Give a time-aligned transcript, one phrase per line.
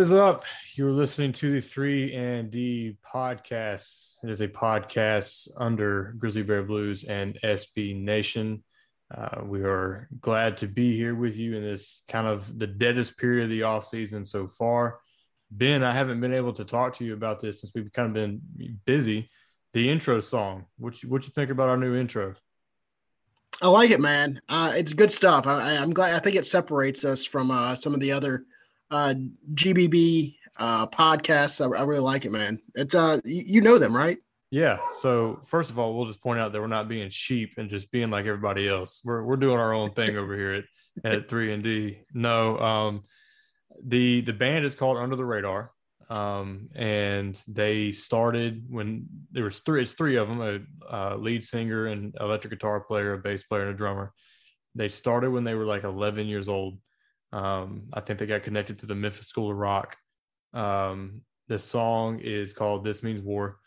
[0.00, 0.44] Is up?
[0.76, 4.14] You're listening to the 3 and D podcast.
[4.24, 8.64] It is a podcast under Grizzly Bear Blues and SB Nation.
[9.14, 13.18] Uh, we are glad to be here with you in this kind of the deadest
[13.18, 15.00] period of the off season so far.
[15.50, 18.14] Ben, I haven't been able to talk to you about this since we've kind of
[18.14, 18.40] been
[18.86, 19.28] busy.
[19.74, 20.64] The intro song.
[20.78, 22.36] What you, what you think about our new intro?
[23.60, 24.40] I like it, man.
[24.48, 25.46] Uh, it's good stuff.
[25.46, 26.14] I, am glad.
[26.14, 28.46] I think it separates us from uh, some of the other
[28.90, 29.14] uh,
[29.54, 31.60] GBB uh, podcasts.
[31.60, 32.60] I, I, really like it, man.
[32.74, 34.18] It's uh, you, know them, right?
[34.50, 34.78] Yeah.
[34.98, 37.90] So first of all, we'll just point out that we're not being cheap and just
[37.90, 39.00] being like everybody else.
[39.04, 40.64] We're we're doing our own thing over here at
[41.04, 42.00] at three and D.
[42.12, 43.04] No, um,
[43.82, 45.70] the the band is called Under the Radar,
[46.08, 49.82] um, and they started when there was three.
[49.82, 53.62] It's three of them: a, a lead singer, and electric guitar player, a bass player,
[53.62, 54.12] and a drummer.
[54.74, 56.78] They started when they were like 11 years old
[57.32, 59.96] um, I think they got connected to the Memphis School of Rock.
[60.52, 63.58] Um, the song is called This Means War.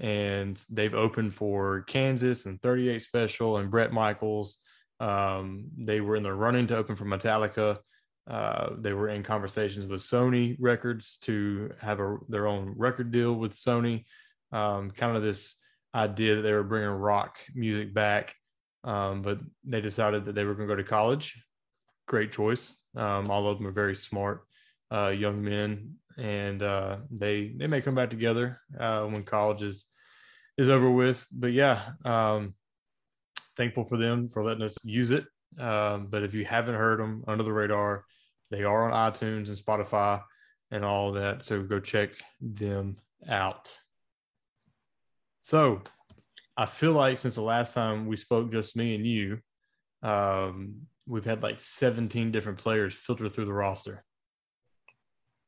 [0.00, 4.58] And they've opened for Kansas and 38 Special and Bret Michaels.
[4.98, 7.78] Um, they were in the running to open for Metallica.
[8.28, 13.34] Uh, they were in conversations with Sony Records to have a, their own record deal
[13.34, 14.04] with Sony.
[14.50, 15.56] Um, kind of this
[15.94, 18.34] idea that they were bringing rock music back,
[18.82, 21.40] um, but they decided that they were going to go to college.
[22.06, 22.76] Great choice.
[22.96, 24.44] Um, all of them are very smart
[24.92, 29.86] uh, young men, and uh, they they may come back together uh, when college is
[30.56, 31.26] is over with.
[31.32, 32.54] But yeah, um,
[33.56, 35.24] thankful for them for letting us use it.
[35.58, 38.04] Um, but if you haven't heard them, Under the Radar,
[38.50, 40.22] they are on iTunes and Spotify
[40.70, 41.42] and all that.
[41.42, 42.96] So go check them
[43.28, 43.76] out.
[45.40, 45.82] So
[46.56, 49.38] I feel like since the last time we spoke, just me and you,
[50.02, 54.04] um, we've had like 17 different players filter through the roster.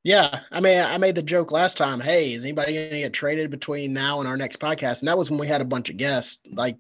[0.04, 1.98] Yeah, I mean, I made the joke last time.
[1.98, 5.00] Hey, is anybody going to get traded between now and our next podcast?
[5.00, 6.38] And that was when we had a bunch of guests.
[6.48, 6.76] Like,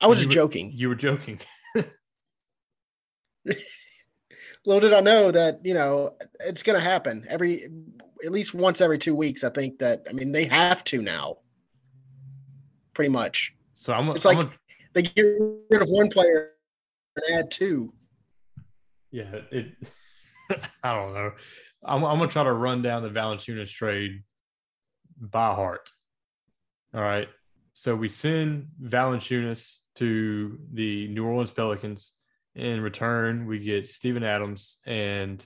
[0.00, 0.72] I was you just were, joking.
[0.74, 1.38] You were joking.
[4.64, 7.68] Little did I know that you know it's going to happen every,
[8.24, 9.44] at least once every two weeks.
[9.44, 11.36] I think that I mean they have to now.
[12.94, 13.54] Pretty much.
[13.74, 14.08] So I'm.
[14.08, 14.50] It's I'm like a,
[14.94, 15.26] they get
[15.70, 16.52] rid of one player
[17.32, 17.92] add two.
[19.10, 19.72] Yeah, it.
[20.82, 21.32] I don't know.
[21.84, 24.22] I'm, I'm gonna try to run down the Valanciunas trade
[25.20, 25.90] by heart.
[26.94, 27.28] All right.
[27.74, 32.14] So we send Valanciunas to the New Orleans Pelicans.
[32.54, 35.44] In return, we get Steven Adams and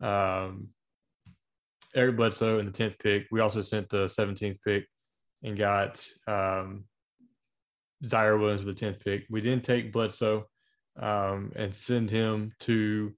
[0.00, 0.70] um,
[1.94, 3.26] Eric Bledsoe in the 10th pick.
[3.30, 4.86] We also sent the 17th pick
[5.44, 6.84] and got um,
[8.04, 9.24] Ziaire Williams with the 10th pick.
[9.30, 10.46] We didn't take Bledsoe
[10.98, 13.12] um, and send him to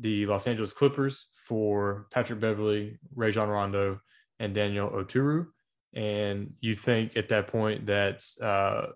[0.00, 4.00] the Los Angeles Clippers for Patrick Beverley, Rajon Rondo,
[4.38, 5.46] and Daniel Oturu.
[5.94, 8.88] And you think at that point that uh,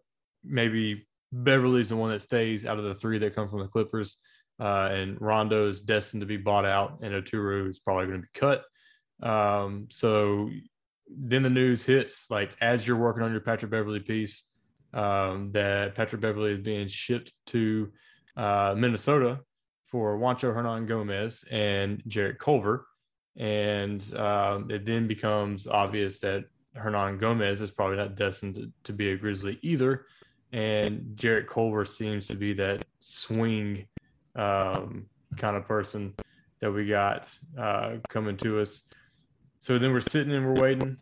[0.44, 4.18] maybe Beverley's the one that stays out of the three that come from the Clippers,
[4.60, 8.26] uh, and Rondo is destined to be bought out, and Oturu is probably going to
[8.32, 8.64] be cut.
[9.22, 10.50] Um, so
[11.08, 14.44] then the news hits like as you're working on your Patrick Beverley piece
[14.94, 17.92] um, that Patrick Beverley is being shipped to
[18.36, 19.40] uh, Minnesota
[19.86, 22.86] for Juancho Hernangomez and Jarrett Culver.
[23.36, 26.44] And um, it then becomes obvious that
[26.76, 30.06] Hernangomez is probably not destined to, to be a Grizzly either.
[30.52, 33.86] And Jarrett Culver seems to be that swing
[34.36, 35.06] um,
[35.36, 36.14] kind of person
[36.60, 38.84] that we got uh, coming to us.
[39.58, 40.96] So then we're sitting and we're waiting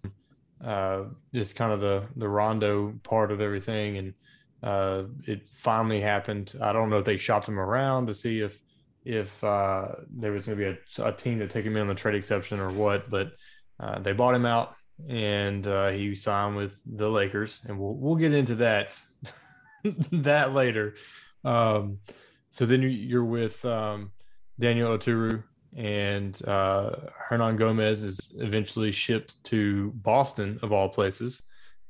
[0.65, 1.05] uh,
[1.35, 4.15] just kind of the the Rondo part of everything, and
[4.63, 6.55] uh, it finally happened.
[6.61, 8.61] I don't know if they shopped him around to see if
[9.05, 11.89] if uh, there was going to be a, a, team to take him in on
[11.89, 13.33] the trade exception or what, but
[13.81, 14.77] uh, they bought him out,
[15.09, 19.01] and uh, he signed with the Lakers, and we'll we'll get into that
[20.13, 20.95] that later.
[21.45, 21.99] Um,
[22.51, 24.13] so then you're with um,
[24.61, 25.43] Daniel Oturu,
[25.77, 26.91] and uh,
[27.31, 31.43] Hernangomez is eventually shipped to Boston of all places.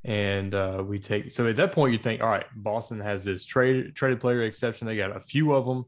[0.05, 3.45] And uh, we take so at that point you think, all right, Boston has this
[3.45, 4.87] trade traded player exception.
[4.87, 5.85] They got a few of them.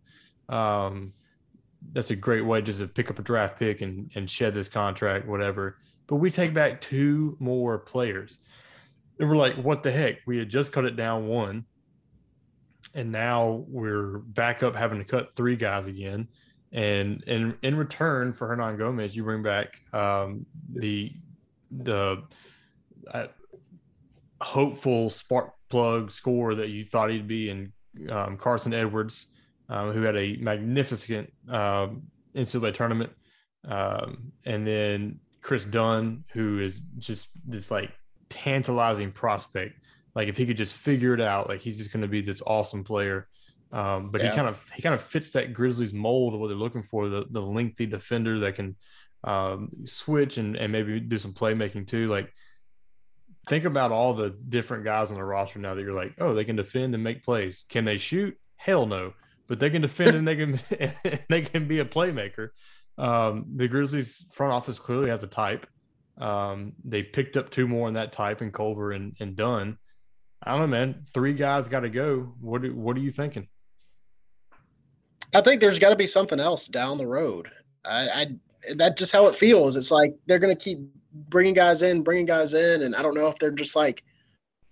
[0.56, 1.12] Um,
[1.93, 4.69] that's a great way just to pick up a draft pick and and shed this
[4.69, 5.79] contract, whatever.
[6.06, 8.43] But we take back two more players.
[9.19, 10.19] And we're like, what the heck?
[10.26, 11.64] We had just cut it down one,
[12.94, 16.29] and now we're back up having to cut three guys again
[16.75, 21.12] and in in return for Hernangomez, you bring back um, the
[21.71, 22.23] the
[23.12, 23.26] uh,
[24.41, 27.73] hopeful spark plug score that you thought he'd be in
[28.11, 29.29] um, Carson Edwards,
[29.69, 32.03] um, who had a magnificent um,
[32.35, 33.12] NCAA tournament
[33.67, 37.93] Um, and then Kris Dunn, who is just this like
[38.29, 39.79] tantalizing prospect.
[40.15, 42.43] Like if he could just figure it out, like he's just going to be this
[42.47, 43.29] awesome player.
[43.75, 44.31] Um, but yeah.
[44.31, 47.09] he kind of he kind of fits that Grizzlies mold of what they're looking for
[47.09, 48.76] the the lengthy defender that can
[49.25, 52.06] um, switch and, and maybe do some playmaking too.
[52.06, 52.32] Like
[53.49, 56.44] think about all the different guys on the roster now that you're like, oh, they
[56.44, 57.65] can defend and make plays.
[57.69, 58.38] Can they shoot?
[58.56, 59.12] Hell no.
[59.49, 60.61] But they can defend and they can
[61.29, 62.50] they can be a playmaker.
[62.97, 65.67] Um, the Grizzlies front office clearly has a type.
[66.17, 69.79] Um, they picked up two more in that type in Culver and, and Dunn.
[70.41, 71.06] I don't know, man.
[71.12, 72.35] Three guys got to go.
[72.41, 73.49] What do, what are you thinking?
[75.34, 77.50] I think there's got to be something else down the road.
[77.84, 78.26] I, I
[78.76, 79.76] that's just how it feels.
[79.76, 80.78] It's like they're going to keep
[81.12, 84.04] bringing guys in, bringing guys in, and I don't know if they're just like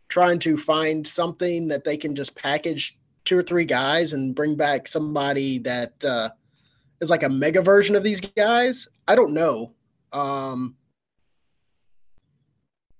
[0.08, 4.56] trying to find something that they can just package two or three guys and bring
[4.56, 6.30] back somebody that uh,
[7.00, 8.88] is like a mega version of these guys.
[9.08, 9.72] I don't know.
[10.12, 10.76] Um,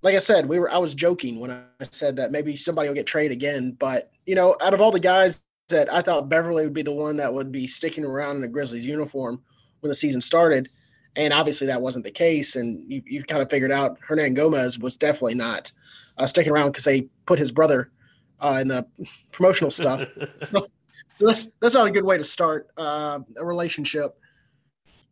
[0.01, 2.95] like I said, we were I was joking when I said that maybe somebody will
[2.95, 6.63] get traded again, but you know, out of all the guys that I thought Beverley
[6.63, 9.41] would be the one that would be sticking around in a Grizzlies uniform
[9.79, 10.69] when the season started,
[11.15, 12.55] and obviously that wasn't the case.
[12.55, 15.71] And you you kind of figured out Hernangomez was definitely not
[16.17, 17.91] uh, sticking around because they put his brother
[18.39, 18.85] uh, in the
[19.31, 20.05] promotional stuff.
[20.43, 20.67] so,
[21.15, 24.17] so, that's that's not a good way to start uh, a relationship.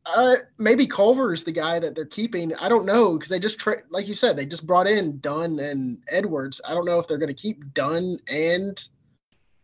[0.06, 2.56] Uh, maybe Culver is the guy that they're keeping.
[2.56, 5.60] I don't know because they just tra- like you said they just brought in Dunn
[5.60, 6.60] and Edwards.
[6.68, 8.82] I don't know if they're going to keep Dunn and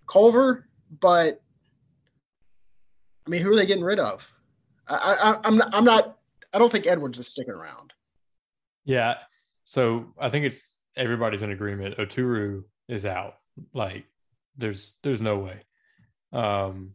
[0.07, 1.41] Culver, but
[3.25, 4.29] I mean, who are they getting rid of?
[4.87, 6.17] I, I, I'm not, I'm not.
[6.53, 7.93] I don't think Edwards is sticking around.
[8.85, 9.15] Yeah,
[9.65, 11.97] so I think it's everybody's in agreement.
[11.97, 13.35] Oturu is out.
[13.73, 14.05] Like,
[14.55, 15.61] there's there's no way.
[16.31, 16.93] Um,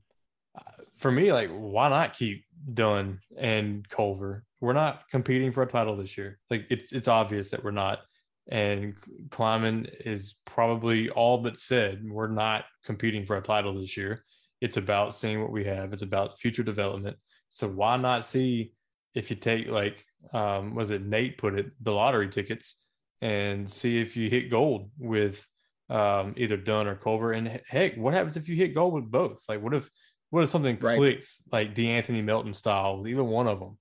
[0.97, 4.45] for me, like, why not keep Dunn and Culver?
[4.61, 6.39] We're not competing for a title this year.
[6.49, 8.01] Like, it's it's obvious that we're not.
[8.49, 8.95] And
[9.31, 14.25] Kleiman is probably all but said we're not competing for a title this year.
[14.61, 15.93] It's about seeing what we have.
[15.93, 17.17] It's about future development.
[17.49, 18.73] So why not see
[19.15, 22.83] if you take like um was it Nate put it the lottery tickets
[23.21, 25.47] and see if you hit gold with
[25.89, 27.33] um, either Dunn or Culver.
[27.33, 29.43] And heck, what happens if you hit gold with both?
[29.49, 29.89] Like, what if
[30.31, 30.97] what if something right.
[30.97, 33.79] clicks like De'Anthony Melton style with either one of them?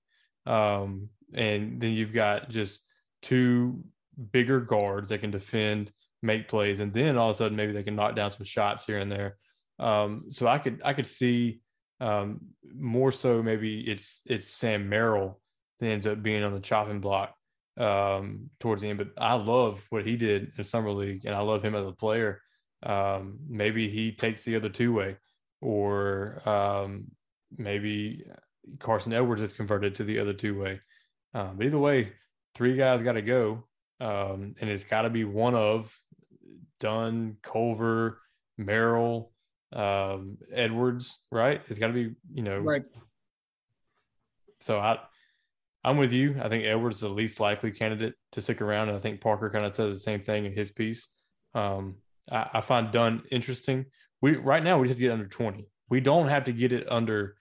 [0.54, 2.82] Um, and then you've got just
[3.22, 3.82] two
[4.30, 5.92] bigger guards that can defend,
[6.22, 8.84] make plays, and then all of a sudden maybe they can knock down some shots
[8.84, 9.36] here and there.
[9.78, 11.60] Um, so I could I could see
[12.00, 12.40] um,
[12.74, 15.40] more so maybe it's it's Sam Merrill
[15.80, 17.34] that ends up being on the chopping block
[17.78, 18.98] um, towards the end.
[18.98, 21.92] But I love what he did in summer league, and I love him as a
[21.92, 22.40] player.
[22.82, 25.16] Um, maybe he takes the other two way,
[25.60, 27.04] or um,
[27.56, 28.24] maybe
[28.78, 30.80] Carson Edwards is converted to the other two way.
[31.34, 32.12] Um, but either way,
[32.54, 33.64] three guys got to go,
[34.02, 35.96] um, and it's got to be one of
[36.80, 38.20] Dunn, Culver,
[38.58, 39.32] Merrill,
[39.72, 41.20] um, Edwards.
[41.30, 41.62] Right?
[41.68, 42.84] It's got to be you know right.
[44.60, 44.98] So I
[45.84, 46.36] I'm with you.
[46.40, 49.50] I think Edwards is the least likely candidate to stick around, and I think Parker
[49.50, 51.08] kind of says the same thing in his piece.
[51.54, 51.96] Um,
[52.30, 53.86] I, I, find Dunn interesting.
[54.20, 55.68] We right now we just get under 20.
[55.90, 57.34] We don't have to get it under,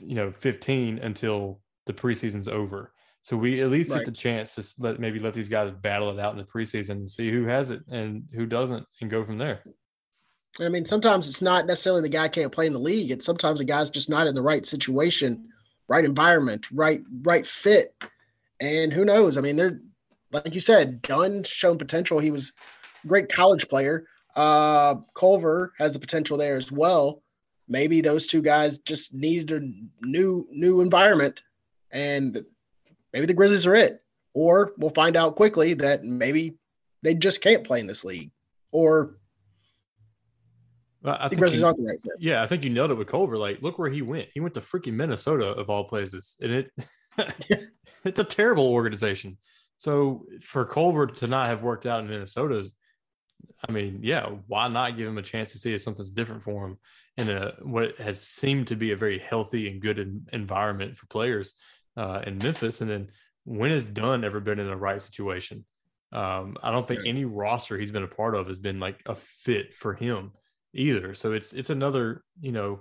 [0.00, 2.92] you know, 15 until the preseason's over.
[3.22, 3.98] So we at least right.
[3.98, 6.90] get the chance to let maybe let these guys battle it out in the preseason
[6.90, 9.60] and see who has it and who doesn't, and go from there.
[10.58, 13.10] I mean, sometimes it's not necessarily the guy can't play in the league.
[13.10, 15.48] It's sometimes the guy's just not in the right situation
[15.90, 17.94] right environment, right right fit.
[18.60, 19.36] And who knows?
[19.36, 19.80] I mean, they're
[20.32, 22.20] like you said, Dunn shown potential.
[22.20, 22.52] He was
[23.04, 24.06] a great college player.
[24.36, 27.22] Uh, Culver has the potential there as well.
[27.68, 31.42] Maybe those two guys just needed a new new environment,
[31.90, 32.44] and
[33.12, 34.02] maybe the Grizzlies are it.
[34.32, 36.56] Or we'll find out quickly that maybe
[37.02, 38.30] they just can't play in this league,
[38.70, 39.16] or
[41.02, 42.12] well, I think Grizzlies you, right fit.
[42.20, 43.36] Yeah, I think you nailed it with Culver.
[43.38, 44.28] Like, look where he went.
[44.32, 46.70] He went to freaking Minnesota of all places, and it
[48.04, 49.38] it's a terrible organization.
[49.78, 52.74] So for Culver to not have worked out in Minnesota's,
[53.66, 56.66] I mean, yeah, why not give him a chance to see if something's different for
[56.66, 56.78] him
[57.16, 61.54] in a what has seemed to be a very healthy and good environment for players
[62.00, 62.80] uh, in Memphis?
[62.80, 63.10] And then
[63.44, 65.64] when has Dunn ever been in the right situation?
[66.12, 69.14] Um, I don't think any roster he's been a part of has been like a
[69.14, 70.32] fit for him
[70.74, 71.14] either.
[71.14, 72.80] So it's it's another, you know,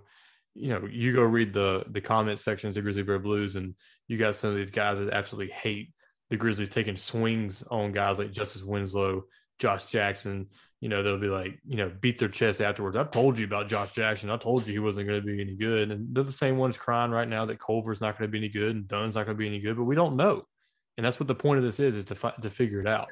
[0.56, 3.76] you know, you go read the the comment sections of Grizzly Bear Blues, and
[4.08, 5.94] you got some of these guys that absolutely hate
[6.30, 9.24] the Grizzlies taking swings on guys like Justice Winslow,
[9.60, 10.48] Josh Jackson,
[10.82, 12.96] you know, they'll be like, you know, beat their chest afterwards.
[12.96, 14.30] I told you about Josh Jackson.
[14.30, 15.92] I told you he wasn't going to be any good.
[15.92, 18.50] And they're the same ones crying right now that Culver's not going to be any
[18.50, 20.46] good and Dunn's not going to be any good, but we don't know.
[20.98, 23.10] And that's what the point of this is, is to, fi- to figure it out.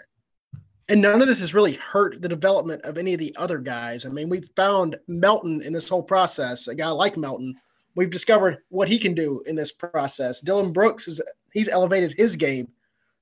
[0.90, 4.06] And none of this has really hurt the development of any of the other guys.
[4.06, 7.56] I mean, we've found Melton in this whole process, a guy like Melton.
[7.96, 10.40] We've discovered what he can do in this process.
[10.40, 11.22] Dillon Brooks is
[11.52, 12.70] he's elevated his game.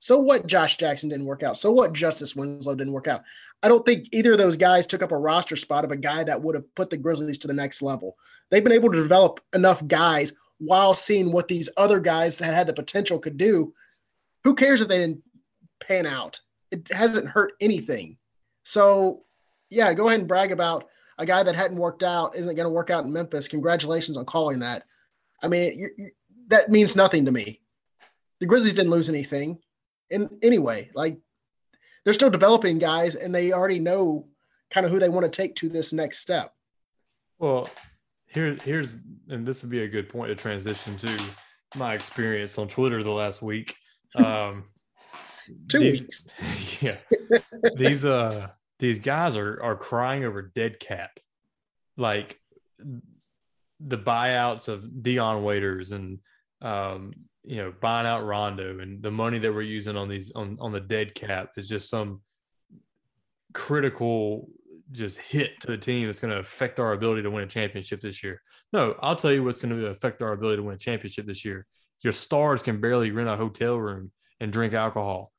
[0.05, 1.57] So what Josh Jackson didn't work out.
[1.57, 3.24] So what Justice Winslow didn't work out.
[3.63, 6.24] I don't think either of those guys took up a roster spot of a guy
[6.24, 8.15] that would have put the Grizzlies to the next level.
[8.51, 12.67] They've been able to develop enough guys while seeing what these other guys that had
[12.67, 13.74] the potential could do.
[14.43, 15.24] Who cares if they didn't
[15.79, 16.39] pan out?
[16.69, 18.17] It hasn't hurt anything.
[18.62, 19.24] So,
[19.71, 20.85] yeah, go ahead and brag about
[21.17, 23.47] a guy that hadn't worked out isn't going to work out in Memphis.
[23.47, 24.83] Congratulations on calling that.
[25.41, 26.09] I mean, you, you,
[26.50, 27.59] that means nothing to me.
[28.39, 29.57] The Grizzlies didn't lose anything
[30.09, 30.89] in anyway.
[30.93, 31.17] Like
[32.03, 34.27] they're still developing guys, and they already know
[34.71, 36.53] kind of who they want to take to this next step.
[37.39, 37.69] Well,
[38.27, 38.95] here, here's,
[39.29, 41.19] and this would be a good point to transition to
[41.75, 43.75] my experience on Twitter the last week.
[44.24, 44.69] Um,
[45.67, 46.81] Two these, weeks.
[46.81, 46.97] Yeah,
[47.75, 48.47] these uh
[48.79, 51.19] these guys are are crying over dead cap,
[51.97, 52.39] like
[53.79, 56.19] the buyouts of Dion Waiters and
[56.62, 57.13] um
[57.45, 60.71] you know buying out Rondo and the money that we're using on these on on
[60.71, 62.21] the dead cap is just some
[63.53, 64.49] critical
[64.91, 68.01] just hit to the team that's going to affect our ability to win a championship
[68.01, 68.41] this year.
[68.71, 71.43] No, I'll tell you what's going to affect our ability to win a championship this
[71.43, 71.65] year.
[72.01, 75.31] Your stars can barely rent a hotel room and drink alcohol.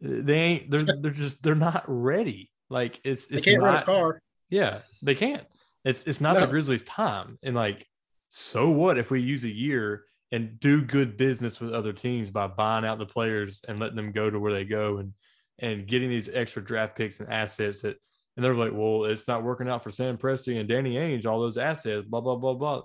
[0.00, 0.70] They ain't.
[0.70, 2.50] They're they're just they're not ready.
[2.70, 4.22] Like it's it's they can't not, rent a car.
[4.50, 5.44] Yeah, they can't.
[5.84, 6.40] It's it's not No.
[6.40, 7.38] the Grizzlies' time.
[7.42, 7.86] And like,
[8.28, 12.46] so what if we use a year and do good business with other teams by
[12.46, 15.12] buying out the players and letting them go to where they go and
[15.58, 17.96] and getting these extra draft picks and assets that
[18.34, 21.40] and they're like, well, it's not working out for Sam Presti and Danny Ainge, all
[21.40, 22.82] those assets, blah blah blah blah.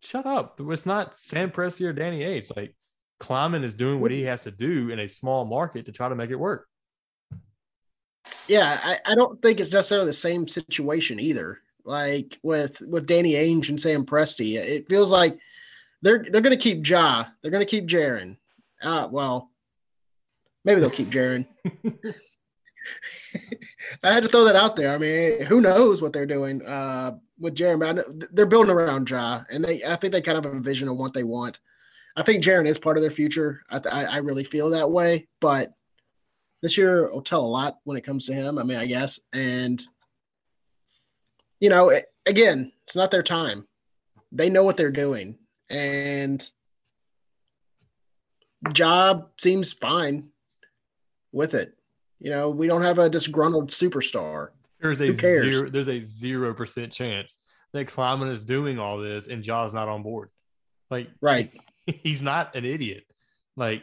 [0.00, 0.60] Shut up!
[0.60, 2.54] It's not Sam Presti or Danny Ainge.
[2.54, 2.74] Like
[3.18, 6.14] Kleiman is doing what he has to do in a small market to try to
[6.14, 6.68] make it work.
[8.46, 11.60] Yeah, I, I don't think it's necessarily the same situation either.
[11.86, 15.38] Like with with Danny Ainge and Sam Presti, it feels like
[16.04, 18.36] they're they're going to keep Ja, they're going to keep Jaren.
[18.82, 19.50] Uh, well,
[20.64, 21.46] maybe they'll keep Jaren.
[24.04, 24.94] I had to throw that out there.
[24.94, 27.80] I mean, who knows what they're doing uh, with Jaren?
[27.80, 30.54] But I know they're building around Ja, and they I think they kind of have
[30.54, 31.58] a vision of what they want.
[32.16, 33.62] I think Jaren is part of their future.
[33.70, 35.72] I, I, I really feel that way, but
[36.60, 38.58] this year will tell a lot when it comes to him.
[38.58, 39.82] I mean, I guess, and
[41.60, 43.66] you know, it, again, it's not their time.
[44.32, 45.38] They know what they're doing,
[45.74, 46.50] and
[48.72, 50.28] job seems fine
[51.32, 51.74] with it.
[52.20, 54.48] You know, we don't have a disgruntled superstar.
[54.80, 55.68] There's a zero.
[55.68, 57.38] There's a zero percent chance
[57.72, 60.30] that Kleiman is doing all this and Ja's not on board.
[60.90, 61.52] Like, Right.
[61.86, 63.04] He's not an idiot.
[63.56, 63.82] Like,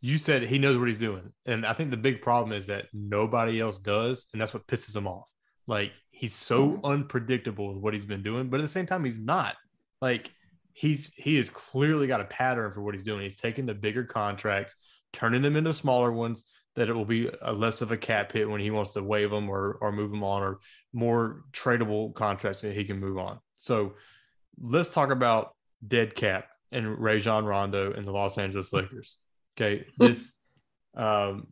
[0.00, 2.86] you said he knows what he's doing, and I think the big problem is that
[2.94, 5.26] nobody else does, and that's what pisses him off.
[5.66, 9.20] Like, he's so unpredictable with what he's been doing, but at the same time, he's
[9.20, 9.54] not.
[10.02, 10.32] Like,
[10.72, 13.22] he's he has clearly got a pattern for what he's doing.
[13.22, 14.74] He's taking the bigger contracts,
[15.12, 16.44] turning them into smaller ones
[16.74, 19.30] that it will be a less of a cap hit when he wants to waive
[19.30, 20.58] them or or move them on or
[20.92, 23.38] more tradable contracts that he can move on.
[23.54, 23.94] So
[24.60, 25.54] let's talk about
[25.86, 29.18] dead cap and Rajon Rondo and the Los Angeles Lakers.
[29.56, 30.32] Okay, this
[30.96, 31.46] um,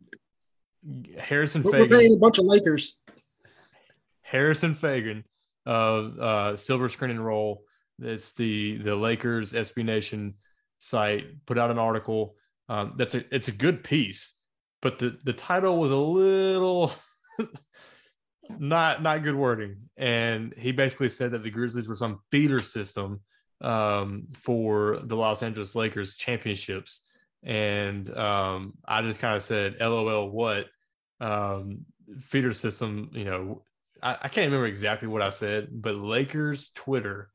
[1.17, 2.97] Harrison We're, we're paying a bunch of Lakers.
[4.27, 5.23] Harrison Faigen
[5.65, 7.63] of uh, Silver Screen and Roll.
[7.99, 10.35] It's the the Lakers SB Nation
[10.79, 12.35] site put out an article.
[12.67, 14.33] Um, that's a it's a good piece,
[14.81, 16.93] but the the title was a little
[18.59, 19.77] not not good wording.
[19.95, 23.21] And he basically said that the Grizzlies were some feeder system
[23.61, 27.01] um, for the Los Angeles Lakers championships.
[27.43, 30.65] And um, I just kind of said, "LOL, what?"
[31.21, 31.85] Um,
[32.21, 33.63] feeder system, you know,
[34.01, 37.29] I, I can't remember exactly what I said, but Lakers Twitter,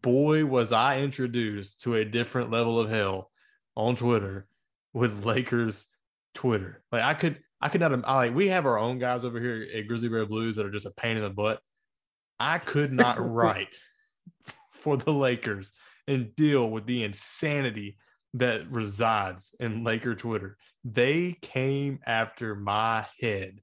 [0.00, 3.30] boy, was I introduced to a different level of hell
[3.76, 4.46] on Twitter
[4.92, 5.86] with Lakers
[6.34, 6.82] Twitter.
[6.92, 7.92] Like I could, I could not.
[8.04, 10.70] I like we have our own guys over here at Grizzly Bear Blues that are
[10.70, 11.60] just a pain in the butt.
[12.38, 13.76] I could not write
[14.72, 15.72] for the Lakers
[16.06, 17.96] and deal with the insanity
[18.34, 20.56] that resides in Laker Twitter.
[20.84, 23.60] They came after my head.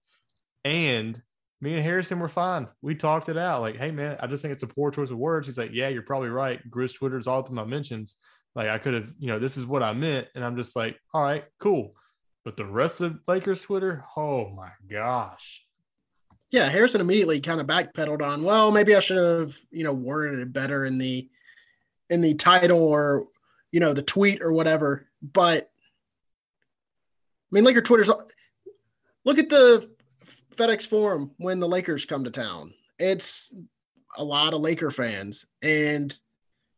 [0.64, 1.22] And
[1.62, 2.68] me and Harrison were fine.
[2.82, 3.62] We talked it out.
[3.62, 5.48] Like, hey man, I just think it's a poor choice of words.
[5.48, 6.60] He's like, Yeah, you're probably right.
[6.70, 8.16] Grizz Twitter's all up in my mentions.
[8.56, 10.28] Like I could have, you know, this is what I meant.
[10.36, 11.96] And I'm just like, all right, cool.
[12.44, 15.64] But the rest of Lakers Twitter, oh my gosh.
[16.50, 20.40] Yeah, Harrison immediately kind of backpedaled on, well, maybe I should have, you know, worded
[20.40, 21.30] it better in the
[22.10, 23.28] in the title or,
[23.72, 25.08] you know, the tweet or whatever.
[25.22, 25.70] But
[27.52, 28.10] I mean, Laker Twitter's
[29.24, 29.90] look at the
[30.56, 32.74] FedEx Forum when the Lakers come to town.
[33.00, 33.54] It's
[34.18, 36.18] a lot of Laker fans, and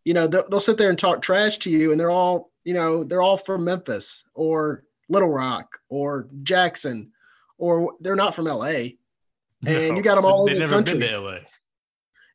[0.05, 2.73] you know they'll, they'll sit there and talk trash to you, and they're all you
[2.73, 7.11] know they're all from Memphis or Little Rock or Jackson,
[7.57, 8.93] or they're not from LA, and
[9.65, 10.99] no, you got them all over the country.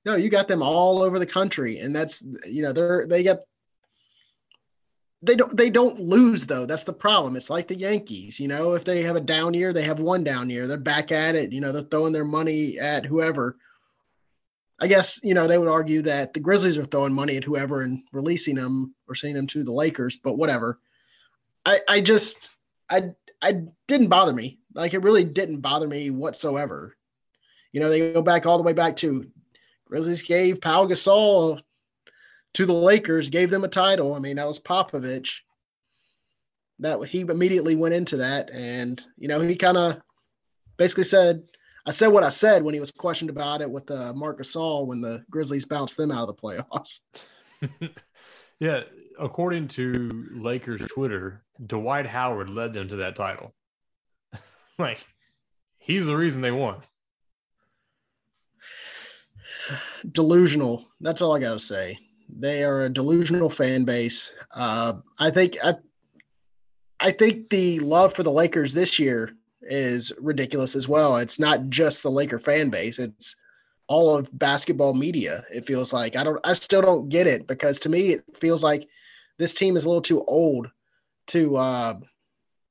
[0.05, 3.45] No, you got them all over the country, and that's you know they're they get
[5.23, 6.67] they don't they don't lose though.
[6.67, 7.37] That's the problem.
[7.37, 10.23] It's like the Yankees, you know, if they have a down year, they have one
[10.23, 10.67] down year.
[10.67, 13.57] They're back at it, you know, they're throwing their money at whoever.
[14.81, 17.83] I guess, you know, they would argue that the Grizzlies are throwing money at whoever
[17.83, 20.79] and releasing them or sending them to the Lakers, but whatever.
[21.67, 22.51] I I just
[22.89, 23.11] I
[23.43, 24.61] I didn't bother me.
[24.73, 26.97] Like it really didn't bother me whatsoever.
[27.73, 29.27] You know, they go back all the way back to
[29.87, 31.61] Grizzlies gave Pau Gasol
[32.55, 34.15] to the Lakers, gave them a title.
[34.15, 35.41] I mean, that was Popovich.
[36.81, 40.01] That he immediately went into that, and you know, he kind of
[40.77, 41.43] basically said,
[41.87, 44.87] "I said what I said" when he was questioned about it with uh, Marc Gasol
[44.87, 47.01] when the Grizzlies bounced them out of the playoffs.
[48.61, 48.83] yeah,
[49.19, 53.53] according to Lakers Twitter, Dwight Howard led them to that title.
[54.79, 55.05] like,
[55.79, 56.81] he's the reason they won.
[60.11, 60.87] Delusional.
[61.01, 61.99] That's all I got to say.
[62.29, 64.33] They are a delusional fan base.
[64.55, 65.75] Uh, I think I,
[67.01, 71.17] I think the love for the Lakers this year is ridiculous as well.
[71.17, 73.37] It's not just the Laker fan base; it's
[73.89, 75.45] all of basketball media.
[75.53, 76.39] It feels like I don't.
[76.45, 78.89] I still don't get it because to me it feels like
[79.39, 80.71] this team is a little too old
[81.29, 81.95] to uh,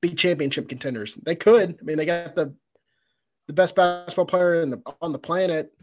[0.02, 1.16] be championship contenders.
[1.16, 1.78] They could.
[1.80, 2.54] I mean, they got the
[3.48, 5.74] the best basketball player in the on the planet.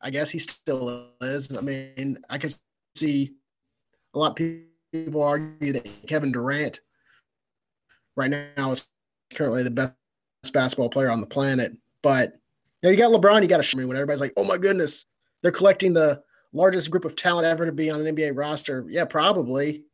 [0.00, 1.52] I guess he still is.
[1.52, 2.50] I mean, I can
[2.94, 3.32] see
[4.14, 4.56] a lot of
[4.92, 6.80] people argue that Kevin Durant
[8.16, 8.88] right now is
[9.34, 9.94] currently the best
[10.52, 11.72] basketball player on the planet.
[12.02, 12.32] But
[12.82, 14.58] you, know, you got LeBron, you got to show me when everybody's like, oh my
[14.58, 15.06] goodness,
[15.42, 18.84] they're collecting the largest group of talent ever to be on an NBA roster.
[18.88, 19.84] Yeah, probably,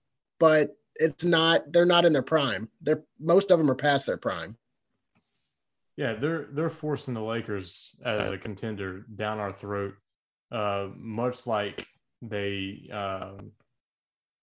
[0.41, 1.73] but it's not.
[1.73, 2.69] They're not in their prime.
[2.81, 4.57] They're most of them are past their prime.
[5.97, 9.95] Yeah, they're they're forcing the Lakers as a contender down our throat,
[10.51, 11.87] uh, much like
[12.23, 13.33] they uh,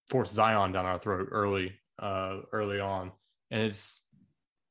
[0.09, 3.11] forced Zion down our throat early, uh, early on,
[3.51, 4.01] and it's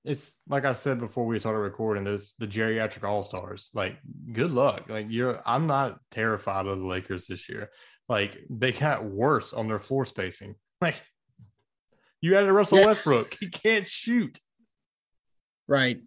[0.05, 2.05] it's like I said before we started recording.
[2.05, 3.71] This the geriatric all stars.
[3.75, 3.99] Like,
[4.33, 4.85] good luck.
[4.89, 7.71] Like you're, I'm not terrified of the Lakers this year.
[8.09, 10.57] Like they got worse on their floor spacing.
[10.81, 11.03] Like
[12.21, 12.87] you added Russell yeah.
[12.87, 14.39] Westbrook, he can't shoot.
[15.67, 15.99] Right,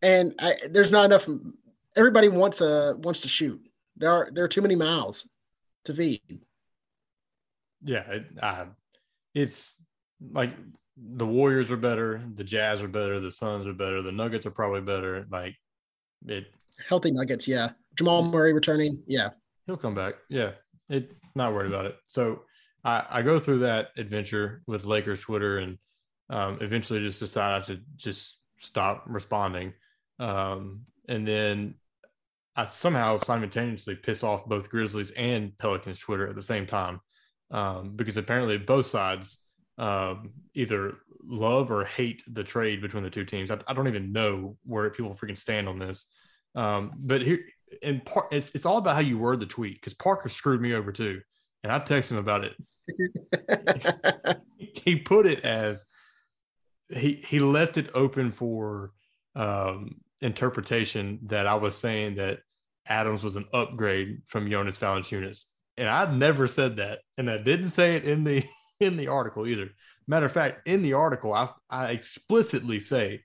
[0.00, 1.26] and I, there's not enough.
[1.96, 3.60] Everybody wants a wants to shoot.
[3.96, 5.28] There are there are too many mouths
[7.84, 8.66] Yeah, it, uh,
[9.34, 9.74] it's
[10.32, 10.52] like
[10.96, 14.50] the Warriors are better, the Jazz are better, the Suns are better, the Nuggets are
[14.50, 15.26] probably better.
[15.30, 15.54] Like
[16.26, 16.46] it,
[16.88, 17.70] healthy Nuggets, yeah.
[17.96, 19.30] Jamal Murray returning, yeah.
[19.66, 20.52] He'll come back, yeah.
[20.88, 21.96] It not worried about it.
[22.06, 22.42] So
[22.84, 25.78] I, I go through that adventure with Lakers Twitter and
[26.30, 29.72] um, eventually just decided to just stop responding.
[30.18, 31.74] Um, and then
[32.58, 37.00] I somehow simultaneously piss off both Grizzlies and Pelicans Twitter at the same time
[37.52, 39.38] um, because apparently both sides
[39.78, 40.94] um, either
[41.24, 43.52] love or hate the trade between the two teams.
[43.52, 46.08] I, I don't even know where people freaking stand on this.
[46.56, 47.44] Um, but here,
[47.80, 50.74] in part, it's it's all about how you word the tweet because Parker screwed me
[50.74, 51.20] over too,
[51.62, 54.40] and I texted him about it.
[54.58, 55.84] he put it as
[56.88, 58.90] he he left it open for
[59.36, 62.40] um, interpretation that I was saying that
[62.88, 65.44] Adams was an upgrade from Jonas Valanciunas,
[65.76, 68.44] and I never said that, and I didn't say it in the
[68.80, 69.70] in the article either.
[70.06, 73.22] Matter of fact, in the article, I, I explicitly say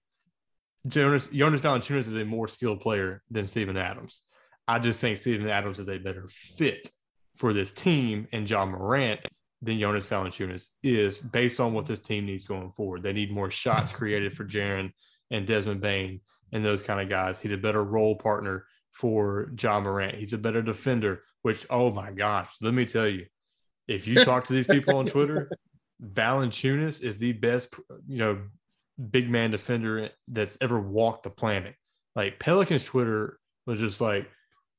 [0.88, 4.24] Jonas Jonas Valanciunas is a more skilled player than Steven Adams.
[4.68, 6.90] I just think Steven Adams is a better fit
[7.38, 9.20] for this team and Ja Morant
[9.62, 13.02] than Jonas Valanciunas is based on what this team needs going forward.
[13.02, 14.92] They need more shots created for Jaren
[15.32, 16.22] and Desmond Bane
[16.52, 17.40] and those kind of guys.
[17.40, 20.16] He's a better role partner for Ja Morant.
[20.16, 23.26] He's a better defender, which, oh my gosh, let me tell you,
[23.88, 25.50] if you talk to these people on Twitter,
[26.02, 27.74] Valanciunas is the best,
[28.08, 28.40] you know,
[29.12, 31.76] big man defender that's ever walked the planet.
[32.16, 34.30] Like Pelicans Twitter was just like,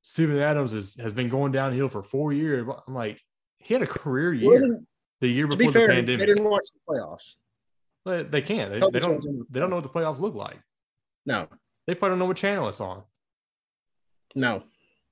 [0.03, 2.67] Steven Adams is, has been going downhill for four years.
[2.87, 3.21] I'm like,
[3.59, 4.81] he had a career year
[5.21, 6.21] the year before be fair, the pandemic.
[6.21, 7.37] They didn't watch the playoffs.
[8.05, 8.71] But they can't.
[8.71, 9.25] They, they don't.
[9.51, 10.61] They don't know what the playoffs look like.
[11.25, 11.49] No,
[11.87, 13.03] they probably don't know what channel it's on.
[14.35, 14.63] No.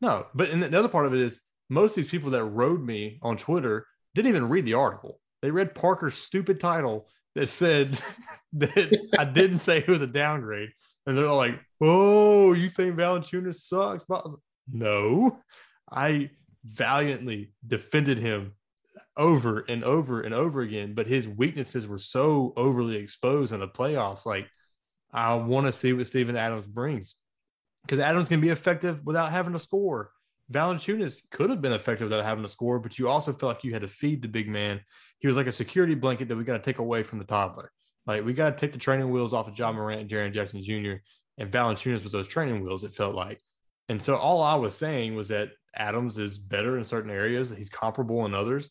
[0.01, 0.27] No.
[0.35, 3.19] But and the other part of it is most of these people that rode me
[3.23, 5.21] on Twitter didn't even read the article.
[5.41, 7.99] They read Parker's stupid title that said
[8.55, 10.71] that I didn't say it was a downgrade.
[11.07, 14.07] And they're like, oh, you think Valanciunas sucks?
[14.71, 15.41] No,
[15.91, 16.31] I
[16.65, 18.53] valiantly defended him
[19.17, 23.69] over and over and over again, but his weaknesses were so overly exposed in the
[23.69, 24.25] playoffs.
[24.25, 24.49] Like,
[25.13, 27.17] I want to see what Steven Adams brings
[27.83, 30.11] because Adams can be effective without having to score.
[30.53, 33.73] Valanciunas could have been effective without having to score, but you also felt like you
[33.73, 34.81] had to feed the big man.
[35.19, 37.71] He was like a security blanket that we got to take away from the toddler.
[38.07, 40.63] Like we got to take the training wheels off of Ja Morant and Jaren Jackson
[40.63, 41.03] Jr.
[41.39, 42.85] and Valanciunas was those training wheels.
[42.85, 43.41] It felt like,
[43.89, 47.51] and so all I was saying was that Adams is better in certain areas.
[47.51, 48.71] He's comparable in others,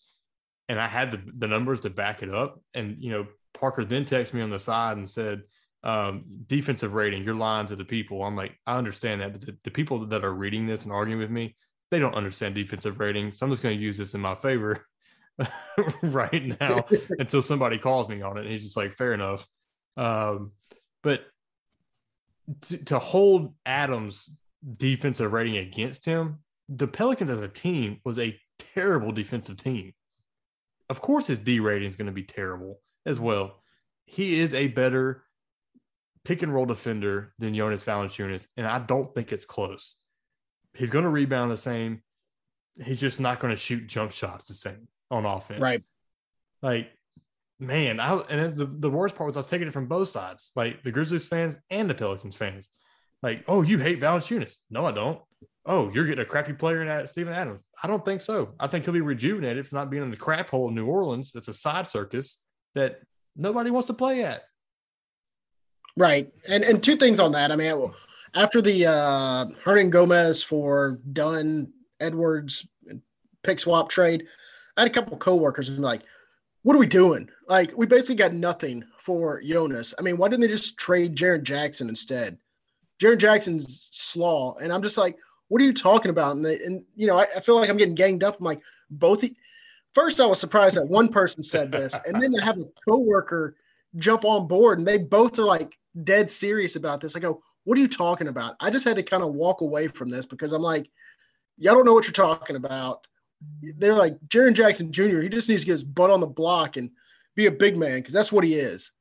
[0.68, 2.62] and I had the the numbers to back it up.
[2.74, 5.44] And you know, Parker then texted me on the side and said,
[5.84, 9.58] um, "Defensive rating, you're lying to the people." I'm like, I understand that, but the,
[9.64, 11.56] the people that are reading this and arguing with me,
[11.90, 13.32] they don't understand defensive rating.
[13.32, 14.86] So I'm just going to use this in my favor
[16.04, 16.86] right now
[17.20, 18.42] until somebody calls me on it.
[18.42, 19.48] And he's just like, fair enough.
[19.98, 20.52] Um,
[21.04, 21.26] but
[22.62, 24.36] to, to hold Adams'
[24.78, 26.40] defensive rating against him,
[26.70, 28.40] the Pelicans as a team was a
[28.76, 29.94] terrible defensive team.
[30.90, 33.62] Of course, his D rating is going to be terrible as well.
[34.06, 35.24] He is a better
[36.24, 39.96] pick and roll defender than Jonas Valanciunas, and I don't think it's close.
[40.74, 42.02] He's going to rebound the same.
[42.82, 45.62] He's just not going to shoot jump shots the same on offense.
[45.62, 45.84] Right.
[46.62, 46.90] Like,
[47.60, 50.52] man, I and the, the worst part was I was taking it from both sides,
[50.56, 52.70] like the Grizzlies fans and the Pelicans fans.
[53.22, 54.56] Like, oh, you hate Valanciunas.
[54.70, 55.20] No, I don't.
[55.66, 57.62] Oh, you're getting a crappy player in Steven Adams.
[57.84, 58.56] I don't think so.
[58.60, 61.32] I think he'll be rejuvenated for not being in the crap hole of New Orleans.
[61.32, 63.00] That's a side circus that
[63.36, 64.42] nobody wants to play at.
[65.98, 66.32] Right.
[66.48, 67.52] And and two things on that.
[67.52, 67.92] I mean,
[68.34, 72.68] after the uh Hernangomez for Dunn Edwards
[73.44, 74.26] pick swap trade,
[74.78, 76.02] I had a couple coworkers and like,
[76.64, 77.30] what are we doing?
[77.48, 79.94] Like, we basically got nothing for Jonas.
[79.98, 82.38] I mean, why didn't they just trade Jaren Jackson instead?
[83.02, 84.56] Jaren Jackson's slaw.
[84.62, 86.36] And I'm just like, what are you talking about?
[86.36, 88.40] And, they, and you know, I, I, feel like I'm getting ganged up.
[88.40, 89.26] I'm like, both.
[89.94, 93.58] First, I was surprised that one person said this, and then I have a coworker
[93.98, 97.16] jump on board, and they both are like dead serious about this.
[97.16, 98.56] I go, what are you talking about?
[98.60, 100.90] I just had to kind of walk away from this because I'm like,
[101.58, 103.08] y'all don't know what you're talking about
[103.62, 105.20] they're like Jaren Jackson Jr.
[105.20, 106.92] He just needs to get his butt on the block and
[107.36, 108.92] be a big man because that's what he is.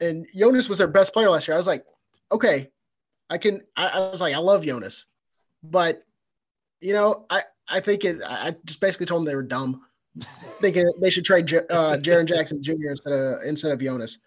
[0.00, 1.54] And Jonas was their best player last year.
[1.54, 1.84] I was like,
[2.30, 2.70] okay,
[3.28, 3.62] I can.
[3.76, 5.06] I, I was like, I love Jonas,
[5.62, 6.02] but
[6.80, 8.22] you know, I I think it.
[8.24, 9.82] I just basically told them they were dumb,
[10.60, 12.90] thinking they should trade uh, Jaren Jackson Jr.
[12.90, 14.18] instead of instead of Jonas.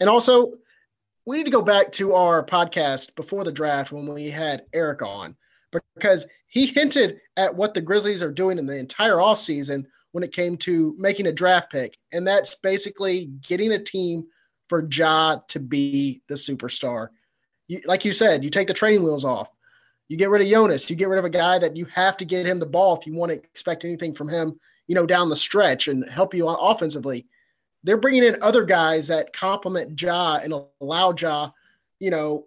[0.00, 0.52] And also,
[1.24, 5.02] we need to go back to our podcast before the draft when we had Eric
[5.02, 5.36] on
[5.94, 10.34] because he hinted at what the Grizzlies are doing in the entire offseason when it
[10.34, 11.96] came to making a draft pick.
[12.12, 14.26] And that's basically getting a team
[14.68, 17.08] for Ja to be the superstar.
[17.68, 19.48] You, like you said, you take the training wheels off.
[20.08, 20.90] You get rid of Jonas.
[20.90, 23.06] You get rid of a guy that you have to get him the ball if
[23.06, 26.46] you want to expect anything from him, you know, down the stretch and help you
[26.48, 27.26] offensively.
[27.84, 31.50] They're bringing in other guys that complement Ja and allow Ja,
[31.98, 32.46] you know,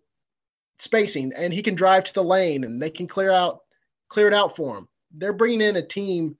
[0.80, 3.62] spacing, and he can drive to the lane, and they can clear out
[4.08, 4.88] clear it out for him.
[5.12, 6.38] They're bringing in a team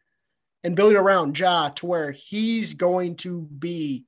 [0.64, 4.06] and building around Ja to where he's going to be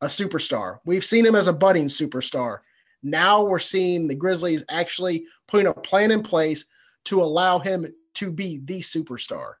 [0.00, 0.78] a superstar.
[0.84, 2.58] We've seen him as a budding superstar.
[3.02, 6.64] Now we're seeing the Grizzlies actually putting a plan in place
[7.04, 9.54] to allow him to be the superstar.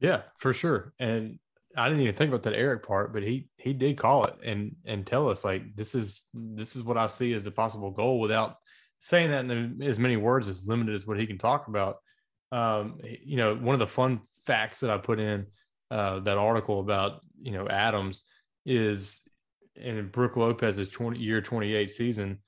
[0.00, 0.92] Yeah, for sure.
[0.98, 1.38] And
[1.76, 4.76] I didn't even think about that Eric part, but he he did call it and
[4.84, 8.20] and tell us like this is this is what I see as the possible goal
[8.20, 8.56] without
[9.00, 11.96] saying that in as many words as limited as what he can talk about.
[12.52, 15.46] Um, you know, one of the fun facts that I put in
[15.90, 18.24] uh, that article about you know Adams
[18.64, 19.20] is
[19.76, 22.38] in Brook Lopez's 20 year 28 season,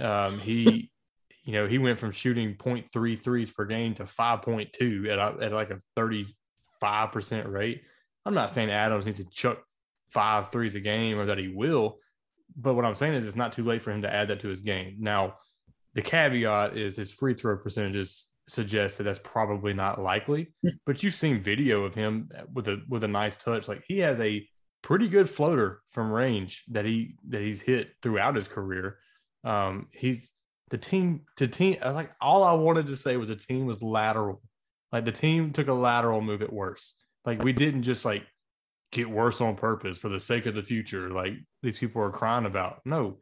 [0.00, 0.90] um, he
[1.44, 5.70] you know he went from shooting 0.3 threes per game to 5.2 at, at like
[5.70, 7.82] a 35 percent rate.
[8.24, 9.62] I'm not saying Adams needs to chuck
[10.10, 11.98] five threes a game or that he will,
[12.56, 14.48] but what I'm saying is it's not too late for him to add that to
[14.48, 14.96] his game.
[15.00, 15.34] Now,
[15.94, 20.52] the caveat is his free throw percentages suggest that that's probably not likely.
[20.86, 23.68] but you've seen video of him with a with a nice touch.
[23.68, 24.46] Like he has a
[24.82, 28.98] pretty good floater from range that he that he's hit throughout his career.
[29.44, 30.30] Um, he's
[30.70, 34.42] the team to team like all I wanted to say was the team was lateral.
[34.90, 36.94] Like the team took a lateral move at worse.
[37.24, 38.24] Like we didn't just like
[38.90, 41.10] get worse on purpose for the sake of the future.
[41.10, 42.80] Like these people are crying about.
[42.84, 43.18] No,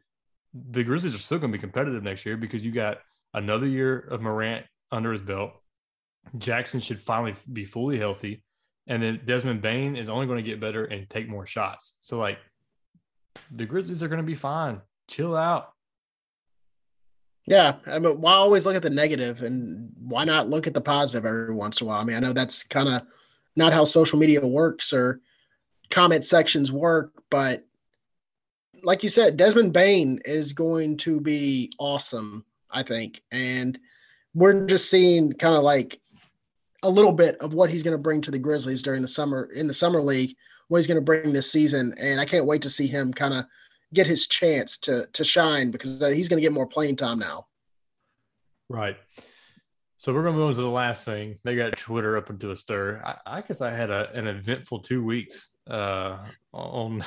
[0.53, 2.99] the Grizzlies are still going to be competitive next year because you got
[3.33, 5.53] another year of Morant under his belt.
[6.37, 8.43] Jackson should finally be fully healthy.
[8.87, 11.97] And then Desmond Bane is only going to get better and take more shots.
[11.99, 12.39] So, like,
[13.51, 14.81] the Grizzlies are going to be fine.
[15.07, 15.69] Chill out.
[17.45, 20.81] Yeah, I mean, why always look at the negative, and why not look at the
[20.81, 22.01] positive every once in a while?
[22.01, 23.03] I mean, I know that's kind of
[23.55, 25.21] not how social media works or
[25.89, 27.65] comment sections work, but
[28.83, 33.77] like you said, Desmond Bane is going to be awesome, I think, and
[34.33, 35.99] we're just seeing kind of like
[36.83, 39.49] a little bit of what he's going to bring to the Grizzlies during the summer
[39.53, 40.35] in the summer league,
[40.67, 43.33] what he's going to bring this season, and I can't wait to see him kind
[43.33, 43.45] of
[43.93, 47.19] get his chance to to shine because uh, he's going to get more playing time
[47.19, 47.47] now.
[48.69, 48.97] Right.
[50.01, 51.37] So we're to move on to the last thing.
[51.43, 53.03] They got Twitter up into a stir.
[53.05, 56.17] I, I guess I had a, an eventful two weeks uh,
[56.51, 57.05] on.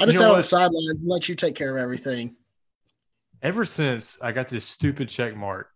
[0.00, 2.36] I just sat on the sidelines and let you take care of everything.
[3.42, 5.70] Ever since I got this stupid check mark,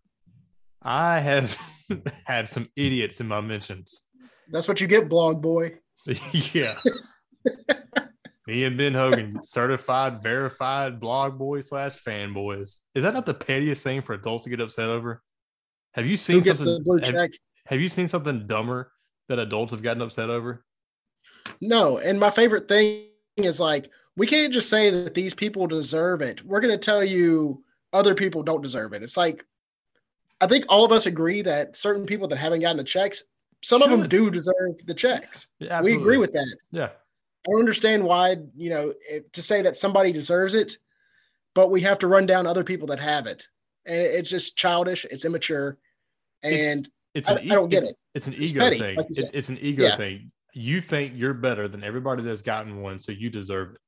[0.81, 1.57] I have
[2.25, 4.03] had some idiots in my mentions.
[4.49, 5.77] That's what you get, blog boy.
[6.53, 6.73] yeah.
[8.47, 12.77] Me and Ben Hogan, certified, verified blog boy slash fanboys.
[12.95, 15.21] Is that not the pettiest thing for adults to get upset over?
[15.93, 17.03] Have you seen something?
[17.03, 17.29] Have,
[17.67, 18.91] have, you seen something dumber
[19.29, 20.65] that adults have gotten upset over?
[21.61, 21.97] No.
[21.97, 23.05] And my favorite thing
[23.37, 26.43] is like we can't just say that these people deserve it.
[26.45, 29.03] We're going to tell you other people don't deserve it.
[29.03, 29.45] It's like
[30.41, 33.23] I think all of us agree that certain people that haven't gotten the checks,
[33.61, 33.91] some Should.
[33.91, 35.47] of them do deserve the checks.
[35.59, 36.57] Yeah, we agree with that.
[36.71, 36.89] Yeah.
[37.47, 38.93] I don't understand why, you know,
[39.31, 40.77] to say that somebody deserves it,
[41.53, 43.47] but we have to run down other people that have it.
[43.85, 45.77] And it's just childish, it's immature,
[46.41, 47.97] and it's, it's an, I, I, don't get it's, it.
[48.15, 48.95] It's an ego petty, thing.
[48.95, 49.97] Like it's, it's an ego yeah.
[49.97, 50.31] thing.
[50.53, 53.81] You think you're better than everybody that's gotten one, so you deserve it.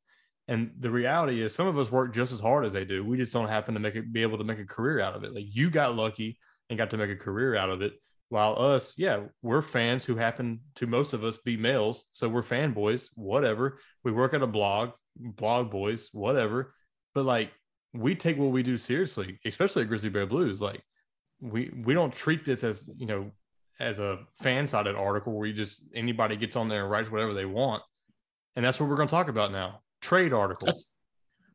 [0.48, 3.04] And the reality is, some of us work just as hard as they do.
[3.04, 5.24] We just don't happen to make it, be able to make a career out of
[5.24, 5.34] it.
[5.34, 6.38] Like you got lucky
[6.70, 7.94] and got to make a career out of it.
[8.30, 12.06] While us, yeah, we're fans who happen to most of us be males.
[12.12, 13.80] So we're fanboys, whatever.
[14.04, 16.74] We work at a blog, blog boys, whatever.
[17.14, 17.52] But like
[17.98, 20.62] we take what we do seriously, especially at Grizzly Bear Blues.
[20.62, 20.82] Like
[21.42, 23.32] we we don't treat this as, you know,
[23.80, 27.34] as a fan sided article where you just anybody gets on there and writes whatever
[27.34, 27.84] they want.
[28.56, 29.82] And that's what we're going to talk about now.
[30.02, 30.88] Trade articles.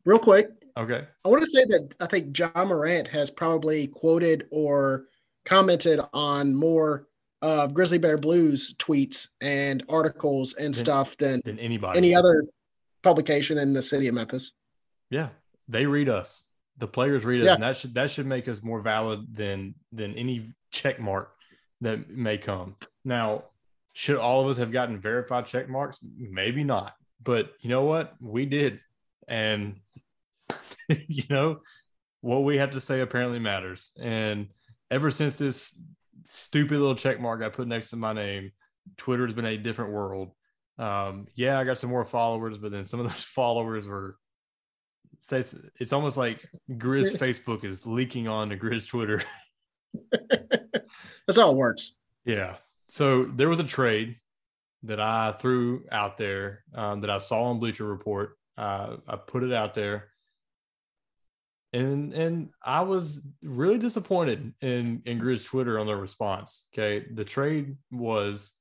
[0.04, 0.48] Real quick.
[0.76, 1.06] Okay.
[1.24, 5.06] I want to say that I think Ja Morant has probably quoted or
[5.44, 7.08] commented on more
[7.42, 12.44] uh, Grizzly Bear Blues tweets and articles and than, stuff than, than anybody, any other
[13.02, 14.52] publication in the city of Memphis.
[15.10, 15.28] Yeah,
[15.70, 16.48] they read us.
[16.78, 17.54] The players read us, yeah.
[17.54, 21.30] and that should that should make us more valid than than any check mark
[21.80, 22.76] that may come.
[23.04, 23.44] Now,
[23.92, 25.98] should all of us have gotten verified check marks?
[26.16, 28.14] Maybe not, but you know what?
[28.20, 28.80] We did,
[29.28, 29.76] and
[30.88, 31.60] you know
[32.22, 34.48] what we have to say apparently matters, and
[34.90, 35.78] ever since this
[36.24, 38.52] stupid little check mark I put next to my name,
[38.96, 40.30] Twitter has been a different world.
[40.78, 44.16] Um, yeah, I got some more followers, but then some of those followers were
[45.20, 45.42] say
[45.78, 49.22] it's almost like Grizz Facebook is leaking on to Grizz Twitter.
[50.12, 51.96] That's how it works.
[52.24, 52.56] Yeah.
[52.88, 54.16] So there was a trade
[54.82, 58.36] that I threw out there um, that I saw on Bleacher Report.
[58.56, 60.10] Uh, I put it out there
[61.72, 66.64] and and I was really disappointed in in Grizz Twitter on their response.
[66.74, 68.52] Okay, the trade was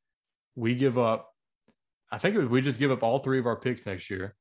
[0.55, 1.31] we give up.
[2.11, 4.35] I think it was we just give up all three of our picks next year,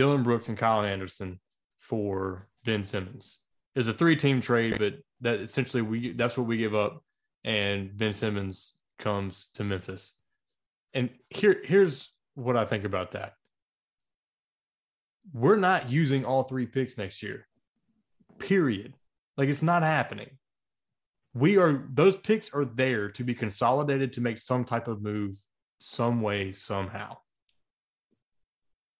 [0.00, 1.38] Dillon Brooks and Kyle Anderson
[1.78, 3.40] for Ben Simmons.
[3.74, 7.04] It's a three team trade, but that essentially we that's what we give up,
[7.44, 10.14] and Ben Simmons comes to Memphis.
[10.94, 13.34] And here here's what I think about that.
[15.34, 17.46] We're not using all three picks next year
[18.38, 18.94] period.
[19.36, 20.30] Like it's not happening.
[21.34, 25.38] We are those picks are there to be consolidated to make some type of move
[25.78, 27.18] some way somehow.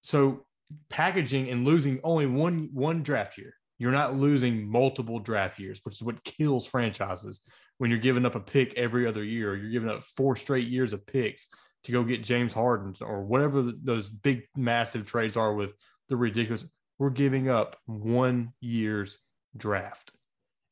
[0.02, 0.44] So
[0.88, 3.54] packaging and losing only one one draft year.
[3.78, 7.40] You're not losing multiple draft years, which is what kills franchises
[7.78, 9.56] when you're giving up a pick every other year.
[9.56, 11.48] You're giving up four straight years of picks
[11.84, 15.72] to go get James Harden or whatever those big massive trades are with
[16.08, 16.64] the ridiculous.
[16.98, 19.18] We're giving up one year's
[19.56, 20.12] draft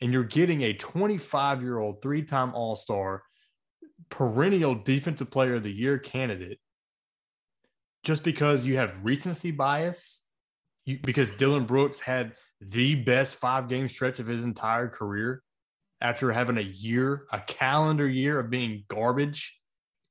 [0.00, 3.22] and you're getting a 25 year old three time All Star,
[4.10, 6.58] perennial defensive player of the year candidate,
[8.08, 10.24] just because you have recency bias,
[10.86, 15.42] you, because Dillon Brooks had the best five game stretch of his entire career
[16.00, 19.60] after having a year, a calendar year of being garbage.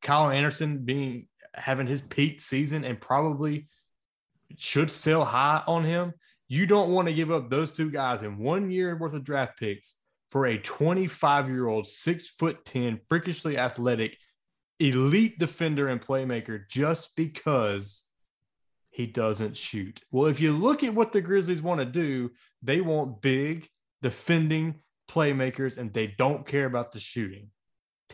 [0.03, 3.67] Kyle Anderson being having his peak season and probably
[4.57, 6.13] should sell high on him.
[6.47, 9.57] You don't want to give up those two guys in one year worth of draft
[9.57, 9.95] picks
[10.29, 14.19] for a 25 year old, six foot 10, freakishly athletic,
[14.79, 18.03] elite defender and playmaker just because
[18.89, 20.01] he doesn't shoot.
[20.11, 23.67] Well, if you look at what the Grizzlies want to do, they want big,
[24.01, 24.75] defending
[25.09, 27.49] playmakers, and they don't care about the shooting.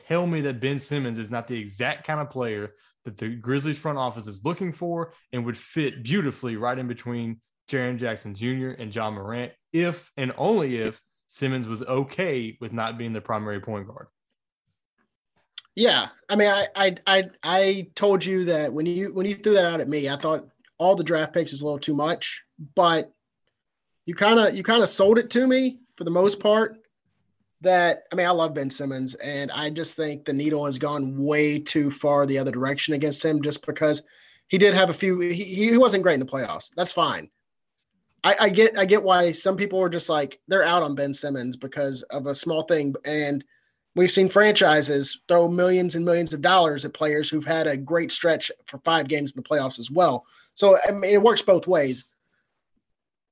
[0.08, 2.72] Tell me that Ben Simmons is not the exact kind of player
[3.06, 7.42] that the Grizzlies front office is looking for and would fit beautifully right in between
[7.70, 8.72] Jaren Jackson Jr.
[8.80, 13.60] and Ja Morant if and only if Simmons was okay with not being the primary
[13.60, 14.08] point guard.
[15.76, 19.54] Yeah, I mean, I, I, I, I told you that when you when you threw
[19.54, 22.44] that out at me, I thought all the draft picks was a little too much,
[22.76, 23.12] but
[24.06, 26.78] you kind of you kind of sold it to me for the most part.
[27.62, 31.18] That I mean, I love Ben Simmons, and I just think the needle has gone
[31.18, 34.04] way too far the other direction against him, just because
[34.48, 35.20] he did have a few.
[35.20, 36.72] He, he wasn't great in the playoffs.
[36.76, 37.30] That's fine.
[38.24, 41.14] I, I get I get why some people are just like they're out on Ben
[41.14, 43.44] Simmons because of a small thing, and
[43.96, 48.12] we've seen franchises throw millions and millions of dollars at players who've had a great
[48.12, 50.26] stretch for five games in the playoffs as well.
[50.54, 52.06] So I mean, it works both ways.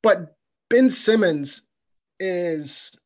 [0.04, 0.36] But
[0.70, 1.64] Ben Simmons
[2.20, 2.98] is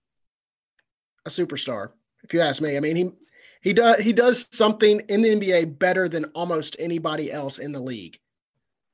[1.25, 1.91] a superstar,
[2.23, 2.77] if you ask me.
[2.77, 3.11] I mean, he
[3.61, 7.79] he does he does something in the NBA better than almost anybody else in the
[7.79, 8.19] league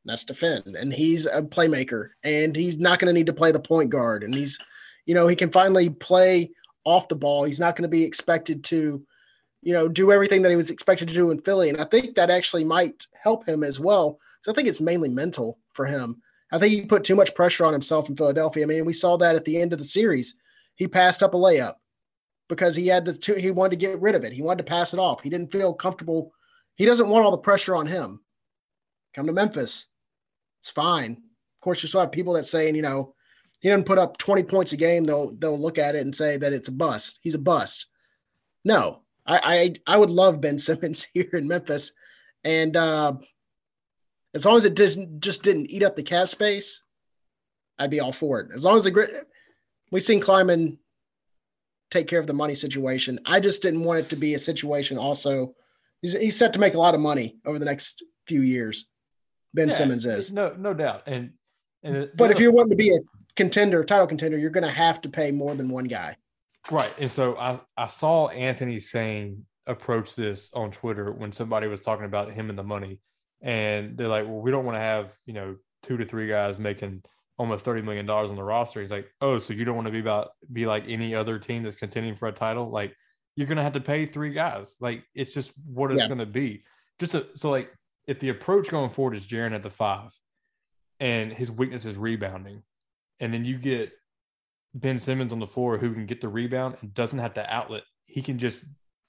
[0.06, 0.76] that's defend.
[0.76, 4.24] And he's a playmaker and he's not going to need to play the point guard.
[4.24, 4.58] And he's,
[5.06, 6.52] you know, he can finally play
[6.84, 7.44] off the ball.
[7.44, 9.06] He's not going to be expected to,
[9.62, 11.70] you know, do everything that he was expected to do in Philly.
[11.70, 14.20] And I think that actually might help him as well.
[14.44, 16.22] So I think it's mainly mental for him.
[16.52, 18.64] I think he put too much pressure on himself in Philadelphia.
[18.64, 20.36] I mean, we saw that at the end of the series.
[20.76, 21.76] He passed up a layup
[22.50, 24.34] because he had the two, he wanted to get rid of it.
[24.34, 25.22] He wanted to pass it off.
[25.22, 26.34] He didn't feel comfortable.
[26.76, 28.22] He doesn't want all the pressure on him.
[29.14, 29.88] Come to Memphis.
[30.62, 31.12] It's fine.
[31.12, 33.14] Of course, you still have people that saying, you know,
[33.62, 35.04] he doesn't put up 20 points a game.
[35.04, 37.20] They'll they'll look at it and say that it's a bust.
[37.22, 37.86] He's a bust.
[38.66, 41.94] No, I I, I would love Ben Simmons here in Memphis,
[42.44, 43.14] and uh,
[44.34, 46.84] as long as it doesn't just didn't eat up the cap space,
[47.80, 48.50] I'd be all for it.
[48.54, 49.26] As long as the
[49.92, 50.80] we've seen Kleiman
[51.92, 53.20] take care of the money situation.
[53.26, 54.98] I just didn't want it to be a situation.
[54.98, 55.54] Also,
[56.02, 58.88] he's he's set to make a lot of money over the next few years.
[59.54, 60.32] Ben yeah, Simmons is.
[60.32, 61.04] No, no doubt.
[61.06, 61.34] And
[61.84, 63.00] and but if you're wanting to be a
[63.36, 66.16] contender, title contender, you're going to have to pay more than one guy.
[66.70, 66.92] Right.
[67.00, 72.06] And so I I saw Anthony saying approach this on Twitter when somebody was talking
[72.06, 73.00] about him and the money,
[73.42, 76.60] and they're like, well, we don't want to have you know two to three guys
[76.60, 77.04] making
[77.40, 78.80] almost thirty million dollars on the roster.
[78.80, 81.64] He's like, oh, so you don't want to be about be like any other team
[81.64, 82.96] that's contending for a title, like.
[83.38, 84.76] You're gonna have to pay three guys.
[84.82, 86.10] Like it's just what it's yeah.
[86.10, 86.64] gonna be.
[87.00, 87.72] Just a, so like
[88.06, 90.12] if the approach going forward is Jaren at the five
[91.02, 92.62] and his weakness is rebounding,
[93.20, 93.92] and then you get
[94.74, 97.84] Ben Simmons on the floor who can get the rebound and doesn't have to outlet,
[98.06, 98.64] he can just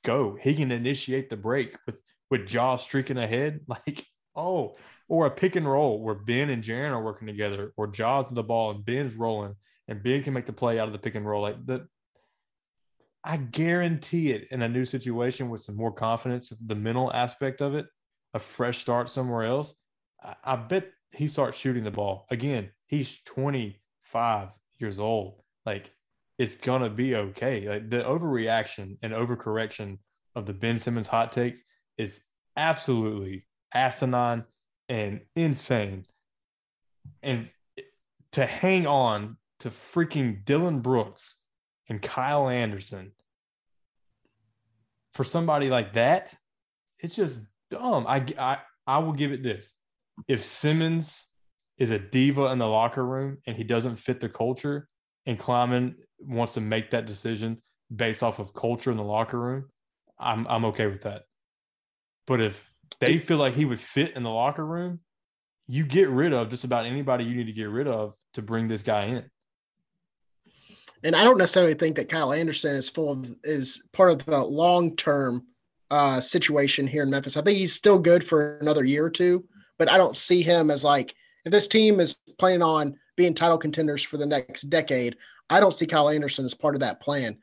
[0.05, 0.37] go.
[0.41, 4.75] He can initiate the break with with Ja streaking ahead, like oh,
[5.07, 8.43] or a pick and roll where Ben and Jaren are working together, or Ja's the
[8.43, 9.55] ball and Ben's rolling,
[9.87, 11.43] and Ben can make the play out of the pick and roll.
[11.43, 11.87] Like the,
[13.23, 17.75] I guarantee it in a new situation with some more confidence, the mental aspect of
[17.75, 17.85] it,
[18.33, 19.75] a fresh start somewhere else,
[20.25, 22.27] I, I bet he starts shooting the ball.
[22.31, 24.49] Again, he's 25
[24.79, 25.43] years old.
[25.65, 25.93] Like
[26.39, 27.69] it's gonna be okay.
[27.69, 29.99] Like the overreaction and overcorrection
[30.35, 31.63] of the Ben Simmons hot takes
[31.99, 32.23] is
[32.57, 34.45] absolutely asinine
[34.89, 36.07] and insane.
[37.23, 37.49] And
[38.33, 41.39] to hang on to freaking Dillon Brooks
[41.89, 43.13] and Kyle Anderson
[45.13, 46.35] for somebody like that,
[46.99, 48.07] it's just dumb.
[48.07, 49.75] I, I I will give it this:
[50.29, 51.29] if Simmons
[51.79, 54.89] is a diva in the locker room and he doesn't fit the culture,
[55.27, 57.63] and Kleiman wants to make that decision
[57.95, 59.69] based off of culture in the locker room,
[60.19, 61.25] I'm I'm okay with that.
[62.27, 65.01] But if they feel like he would fit in the locker room,
[65.67, 68.69] you get rid of just about anybody you need to get rid of to bring
[68.69, 69.25] this guy in.
[71.05, 74.45] And I don't necessarily think that Kyle Anderson is full of is part of the
[74.45, 75.47] long term
[75.91, 77.37] uh, situation here in Memphis.
[77.37, 79.45] I think he's still good for another year or two,
[79.83, 81.13] but I don't see him as like
[81.45, 85.17] if this team is planning on being title contenders for the next decade.
[85.51, 87.37] I don't see Kyle Anderson as part of that plan.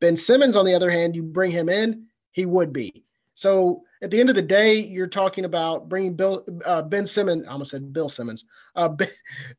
[0.00, 3.04] Ben Simmons, on the other hand, you bring him in, he would be.
[3.34, 7.44] So at the end of the day, you're talking about bringing Bill uh, Ben Simmons.
[7.48, 8.44] I almost said Bill Simmons.
[8.76, 9.08] Uh, ben,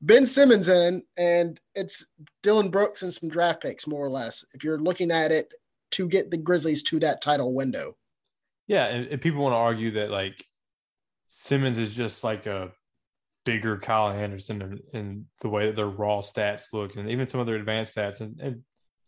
[0.01, 2.05] ben Simmons in, and it's
[2.43, 4.45] Dillon Brooks and some draft picks, more or less.
[4.53, 5.51] If you're looking at it
[5.91, 7.97] to get the Grizzlies to that title window.
[8.67, 10.45] Yeah, and, and people want to argue that like
[11.33, 12.73] Simmons is just like a
[13.45, 17.39] bigger Kyle Anderson in, in, the way that their raw stats look, and even some
[17.39, 18.19] of their advanced stats.
[18.19, 18.63] And, and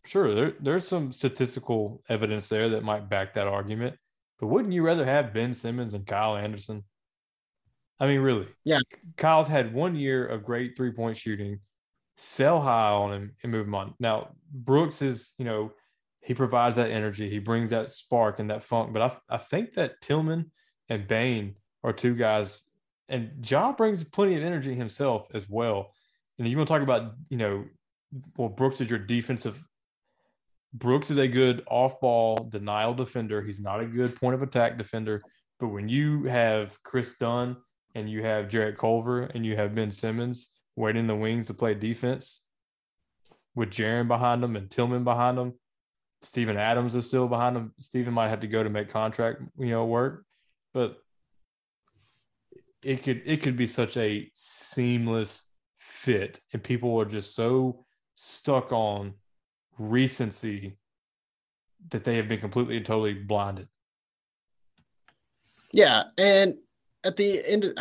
[0.06, 3.96] sure, there, there's some statistical evidence there that might back that argument.
[4.40, 6.84] But wouldn't you rather have Ben Simmons and Kyle Anderson?
[8.00, 8.48] I mean, really?
[8.64, 8.80] Yeah.
[9.18, 11.60] Kyle's had one year of great three point shooting.
[12.16, 13.92] Sell high on him and move him on.
[14.00, 15.72] Now, Brooks is, you know,
[16.22, 17.28] he provides that energy.
[17.28, 18.94] He brings that spark and that funk.
[18.94, 20.50] But I, I think that Tillman
[20.88, 22.64] and Bane are two guys,
[23.08, 25.92] and Ja brings plenty of energy himself as well.
[26.38, 27.64] And you want to talk about, you know,
[28.36, 29.62] well, Brooks is your defensive.
[30.72, 33.42] Brooks is a good off ball denial defender.
[33.42, 35.22] He's not a good point of attack defender.
[35.60, 37.56] But when you have Kris Dunn
[37.94, 41.54] and you have Jarrett Culver and you have Ben Simmons waiting in the wings to
[41.54, 42.40] play defense
[43.54, 45.52] with Jaren behind them and Tillman behind them,
[46.22, 47.72] Steven Adams is still behind him.
[47.78, 50.24] Steven might have to go to make contract, you know, work,
[50.72, 50.96] but
[52.84, 55.46] it could it could be such a seamless
[55.78, 59.14] fit, and people are just so stuck on
[59.78, 60.76] recency
[61.90, 63.68] that they have been completely and totally blinded.
[65.72, 66.56] Yeah, and
[67.04, 67.78] at the end,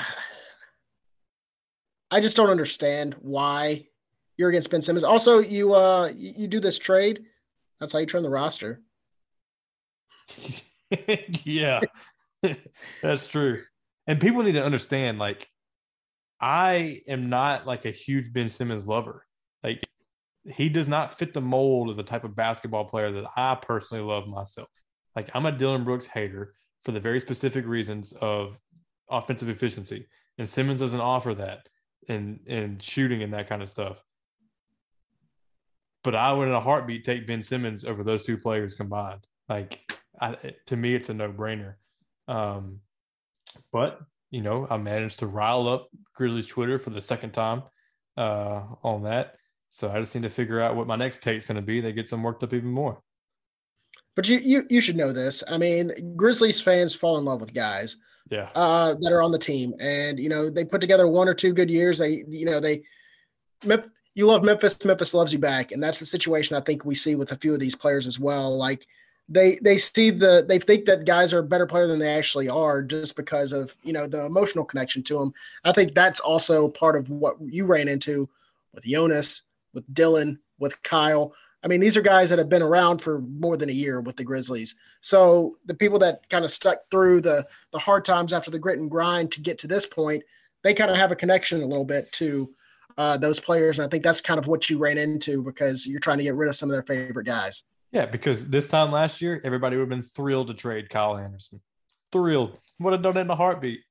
[2.09, 3.87] I just don't understand why
[4.37, 5.03] you're against Ben Simmons.
[5.03, 7.25] Also, you uh you do this trade.
[7.79, 8.81] That's how you turn the roster.
[11.43, 11.81] yeah,
[13.01, 13.61] that's true.
[14.07, 15.47] And people need to understand, like,
[16.39, 19.25] I am not like a huge Ben Simmons lover.
[19.63, 19.83] Like,
[20.45, 24.03] he does not fit the mold of the type of basketball player that I personally
[24.03, 24.69] love myself.
[25.15, 28.59] Like, I'm a Dillon Brooks hater for the very specific reasons of
[29.09, 30.07] offensive efficiency.
[30.37, 31.69] And Simmons doesn't offer that
[32.09, 34.03] and and shooting and that kind of stuff.
[36.03, 39.25] But I would in a heartbeat take Ben Simmons over those two players combined.
[39.47, 39.79] Like
[40.19, 40.35] I,
[40.67, 41.75] to me, it's a no brainer.
[42.27, 42.79] Um,
[43.71, 43.99] but
[44.31, 47.61] you know, I managed to rile up Grizzlies Twitter for the second time
[48.17, 49.35] uh, on that.
[49.69, 51.81] So I just need to figure out what my next take's going to be.
[51.81, 52.99] They get some worked up even more.
[54.15, 55.43] But you, you you should know this.
[55.47, 57.97] I mean, Grizzlies fans fall in love with guys.
[58.29, 58.49] Yeah.
[58.55, 61.53] Uh, that are on the team, and you know they put together one or two
[61.53, 61.97] good years.
[61.97, 62.83] They you know they,
[64.15, 64.83] you love Memphis.
[64.83, 67.53] Memphis loves you back, and that's the situation I think we see with a few
[67.53, 68.57] of these players as well.
[68.57, 68.85] Like
[69.29, 72.49] they they see the they think that guys are a better player than they actually
[72.49, 75.33] are just because of you know the emotional connection to them.
[75.63, 78.29] I think that's also part of what you ran into
[78.73, 79.43] with Jonas,
[79.73, 81.33] with Dillon, with Kyle.
[81.63, 84.17] I mean, these are guys that have been around for more than a year with
[84.17, 84.75] the Grizzlies.
[84.99, 88.79] So the people that kind of stuck through the the hard times after the grit
[88.79, 90.23] and grind to get to this point,
[90.63, 92.53] they kind of have a connection a little bit to
[92.97, 93.79] uh, those players.
[93.79, 96.35] And I think that's kind of what you ran into because you're trying to get
[96.35, 97.63] rid of some of their favorite guys.
[97.93, 101.61] Yeah, because this time last year, everybody would have been thrilled to trade Kyle Anderson.
[102.11, 102.57] Thrilled.
[102.79, 103.81] Would have done it in a heartbeat.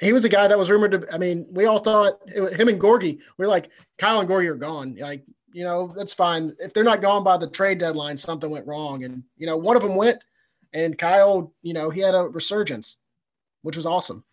[0.00, 1.06] He was a guy that was rumored to.
[1.14, 3.20] I mean, we all thought it, him and Gorgui.
[3.38, 4.96] We are like Kyle and Gorgui are gone.
[4.98, 6.52] Like you know, that's fine.
[6.58, 9.04] If they're not gone by the trade deadline, something went wrong.
[9.04, 10.24] And you know, one of them went,
[10.72, 12.96] and Kyle, you know, he had a resurgence,
[13.62, 14.24] which was awesome.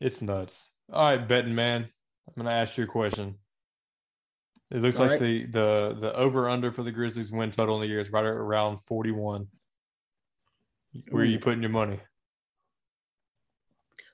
[0.00, 0.70] It's nuts.
[0.92, 1.88] All right, betting man.
[2.26, 3.36] I'm gonna ask you a question.
[4.72, 5.20] It looks All like right.
[5.20, 8.24] the the the over under for the Grizzlies win total in the year is right
[8.24, 9.46] around 41.
[11.10, 12.00] Where are you putting your money?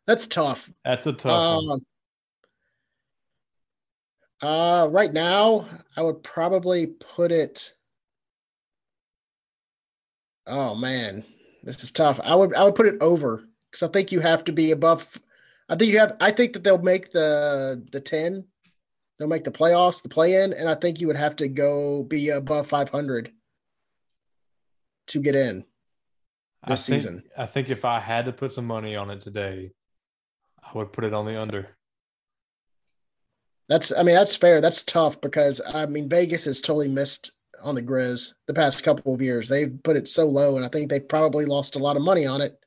[0.04, 0.68] That's tough.
[0.84, 1.80] That's a tough um,
[4.42, 7.72] Uh, right now, I would probably put it.
[10.48, 11.24] Oh man,
[11.62, 12.18] this is tough.
[12.24, 15.20] I would I would put it over because I think you have to be above.
[15.68, 16.16] I think you have.
[16.20, 18.44] I think that they'll make the the ten
[19.18, 22.02] they'll make the playoffs, the play in, and I think you would have to go
[22.02, 23.32] be above 500
[25.08, 25.64] to get in
[26.66, 27.24] this I think, season.
[27.36, 29.72] I think if I had to put some money on it today,
[30.62, 31.68] I would put it on the under.
[33.68, 34.60] That's, I mean, that's fair.
[34.60, 39.14] That's tough because I mean, Vegas has totally missed on the Grizz the past couple
[39.14, 39.48] of years.
[39.48, 42.26] They've put it so low, and I think they've probably lost a lot of money
[42.26, 42.58] on it.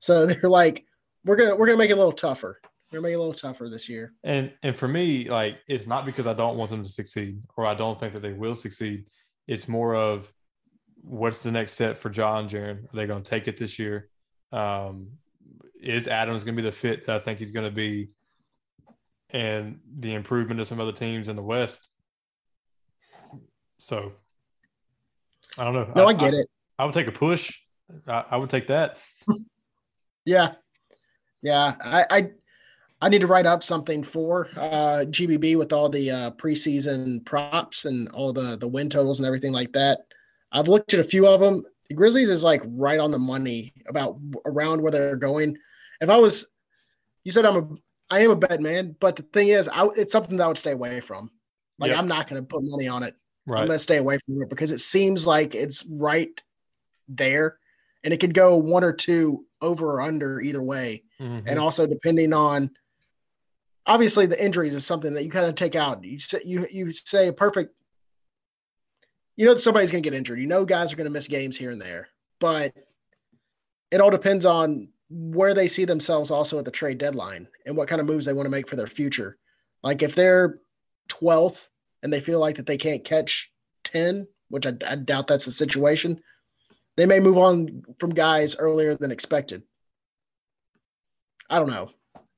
[0.00, 0.84] So they're like,
[1.24, 2.60] we're gonna we're gonna make it a little tougher.
[2.94, 4.12] They're making it a little tougher this year.
[4.22, 7.66] And and for me, like it's not because I don't want them to succeed or
[7.66, 9.06] I don't think that they will succeed.
[9.48, 10.32] It's more of
[11.02, 12.84] what's the next step for Ja Jaren?
[12.84, 14.08] Are they going to take it this year?
[14.52, 15.08] Um,
[15.82, 18.10] is Adams going to be the fit that I think he's going to be?
[19.30, 21.90] And the improvement of some other teams in the West.
[23.80, 24.12] So
[25.58, 25.92] I don't know.
[25.96, 26.46] No, I, I get I, it.
[26.78, 27.58] I would take a push.
[28.06, 29.00] I, I would take that.
[30.24, 30.52] yeah.
[31.42, 31.74] Yeah.
[31.80, 32.30] I, I
[33.04, 37.84] I need to write up something for uh, GBB with all the uh, preseason props
[37.84, 40.06] and all the the win totals and everything like that.
[40.50, 41.64] I've looked at a few of them.
[41.90, 45.58] The Grizzlies is like right on the money about around where they're going.
[46.00, 46.48] If I was,
[47.24, 47.68] you said I'm a,
[48.08, 50.56] I am a bet man, but the thing is, I, it's something that I would
[50.56, 51.30] stay away from.
[51.78, 51.98] Like yep.
[51.98, 53.14] I'm not going to put money on it.
[53.46, 53.60] right.
[53.60, 56.40] I'm gonna stay away from it because it seems like it's right
[57.08, 57.58] there,
[58.02, 61.46] and it could go one or two over or under either way, mm-hmm.
[61.46, 62.70] and also depending on.
[63.86, 66.02] Obviously, the injuries is something that you kind of take out.
[66.04, 67.74] You say you you say perfect.
[69.36, 70.38] You know that somebody's going to get injured.
[70.38, 72.08] You know guys are going to miss games here and there,
[72.40, 72.72] but
[73.90, 77.88] it all depends on where they see themselves also at the trade deadline and what
[77.88, 79.36] kind of moves they want to make for their future.
[79.82, 80.60] Like if they're
[81.08, 81.68] 12th
[82.02, 83.52] and they feel like that they can't catch
[83.84, 86.22] 10, which I, I doubt that's the situation,
[86.96, 89.62] they may move on from guys earlier than expected.
[91.50, 91.90] I don't know.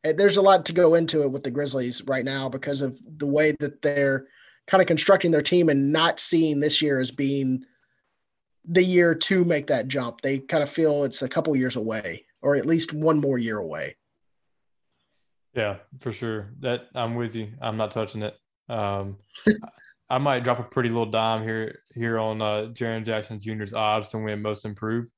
[0.07, 3.01] Eh, there's a lot to go into it with the Grizzlies right now because of
[3.19, 4.27] the way that they're
[4.67, 7.65] kind of constructing their team and not seeing this year as being
[8.65, 10.21] the year to make that jump.
[10.21, 13.59] They kind of feel it's a couple years away or at least one more year
[13.59, 13.97] away.
[15.55, 16.51] Yeah, for sure.
[16.61, 17.53] That I'm with you.
[17.61, 18.37] I'm not touching it.
[18.69, 19.17] Um,
[20.11, 24.11] I might drop a pretty little dime here here on uh, Jaren Jackson Jr.'s odds
[24.11, 25.11] to win Most Improved.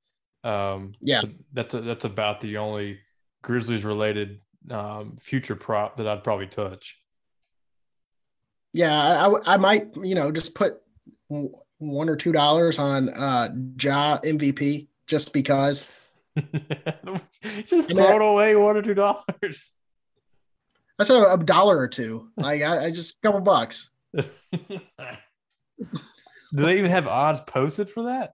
[0.45, 1.23] Um, yeah,
[1.53, 3.01] that's a, that's about the only
[3.43, 6.99] Grizzlies related um, future prop that I'd probably touch.
[8.73, 10.81] Yeah, I, I might you know just put
[11.79, 13.49] one or two dollars on uh,
[13.81, 15.89] Ja MVP just because.
[17.67, 19.73] just throw it away one or two dollars.
[20.99, 22.29] That's a, a dollar or two.
[22.37, 23.91] Like I, I just a couple bucks.
[24.15, 24.23] Do
[26.53, 28.33] they even have odds posted for that?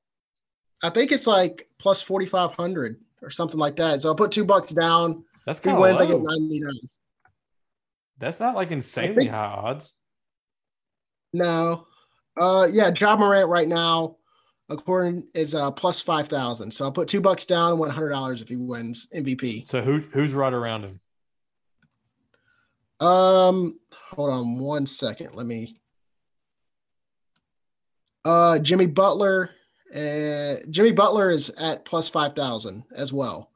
[0.82, 4.03] I think it's like plus forty five hundred or something like that.
[4.03, 5.24] So I'll put two bucks down.
[5.47, 6.07] That's kind of low.
[6.07, 6.89] Get ninety nine.
[8.19, 9.95] That's not like insanely think, high odds.
[11.33, 11.87] No.
[12.41, 14.17] Uh yeah, Ja Morant right now,
[14.69, 16.71] according is uh plus five thousand.
[16.71, 19.67] So I'll put two bucks down and one hundred dollars if he wins MVP.
[19.67, 21.01] So who who's right around him?
[23.01, 25.35] Um, hold on one second.
[25.35, 25.81] Let me.
[28.25, 29.51] Uh, Jimmy Butler.
[29.95, 33.51] Uh, Jimmy Butler is at plus five thousand as well.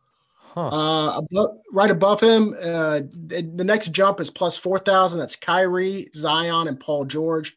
[0.55, 0.68] Huh.
[0.68, 5.20] Uh, above, right above him, uh, the next jump is plus 4,000.
[5.20, 7.57] That's Kyrie, Zion, and Paul George.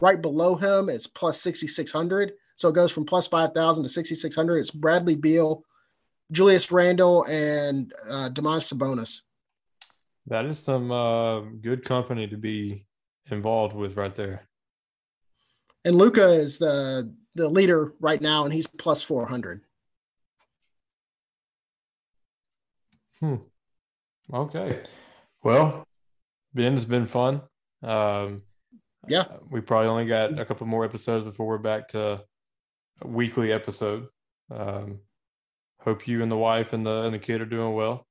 [0.00, 2.32] Right below him, it's plus 6,600.
[2.56, 4.58] So it goes from plus 5,000 to 6,600.
[4.58, 5.64] It's Bradley Beal,
[6.30, 9.20] Julius Randle, and uh, Domantas Sabonis.
[10.26, 12.84] That is some uh, good company to be
[13.30, 14.48] involved with right there.
[15.84, 19.62] And Luka is the the leader right now, and he's plus 400.
[23.22, 23.36] Hmm.
[24.32, 24.82] Okay.
[25.42, 25.86] Well,
[26.54, 27.42] Ben, it's been fun.
[27.82, 28.42] Um,
[29.08, 29.24] yeah.
[29.50, 32.22] We probably only got a couple more episodes before we're back to
[33.00, 34.08] a weekly episode.
[34.50, 34.98] Um,
[35.80, 38.06] hope you and the wife and the and the kid are doing well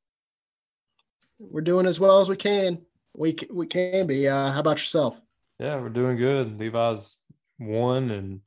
[1.49, 2.79] we're doing as well as we can.
[3.15, 4.27] We we can be.
[4.27, 5.19] Uh, how about yourself?
[5.59, 6.59] Yeah, we're doing good.
[6.59, 7.17] Levi's
[7.57, 8.41] one and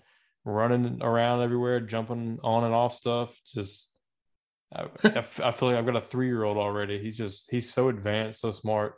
[0.45, 3.39] running around everywhere, jumping on and off stuff.
[3.47, 3.91] Just,
[4.75, 6.99] I, I feel like I've got a three year old already.
[6.99, 8.95] He's just he's so advanced, so smart,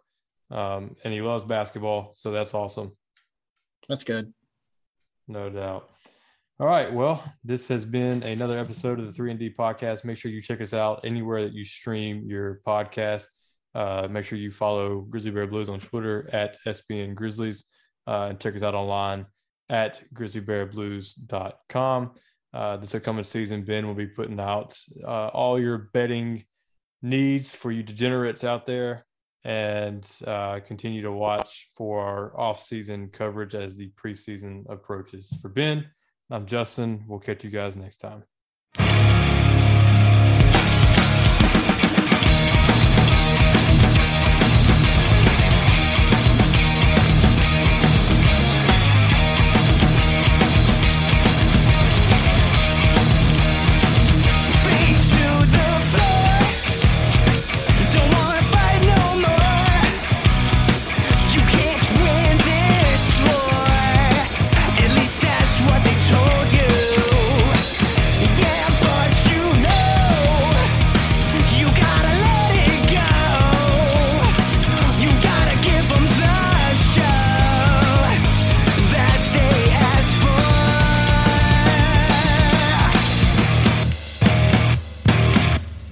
[0.51, 2.13] um, and he loves basketball.
[2.15, 2.93] So that's awesome.
[3.89, 4.33] That's good.
[5.29, 5.91] No doubt.
[6.59, 6.93] All right.
[6.93, 10.05] Well, this has been another episode of the 3 and D podcast.
[10.05, 13.27] Make sure you check us out anywhere that you stream your podcast.
[13.75, 17.67] Uh, make sure you follow Grizzly Bear Blues on Twitter at SBN Grizzlies
[18.07, 19.27] uh, and check us out online
[19.69, 22.15] at grizzlybearblues.com.
[22.55, 26.45] Uh, this upcoming season, Ben will be putting out uh, all your betting
[27.03, 29.05] needs for you degenerates out there
[29.45, 35.33] and uh, continue to watch for our off-season coverage as the preseason approaches.
[35.41, 35.87] For Ben,
[36.31, 37.05] I'm Justin.
[37.07, 38.25] We'll catch you guys next time.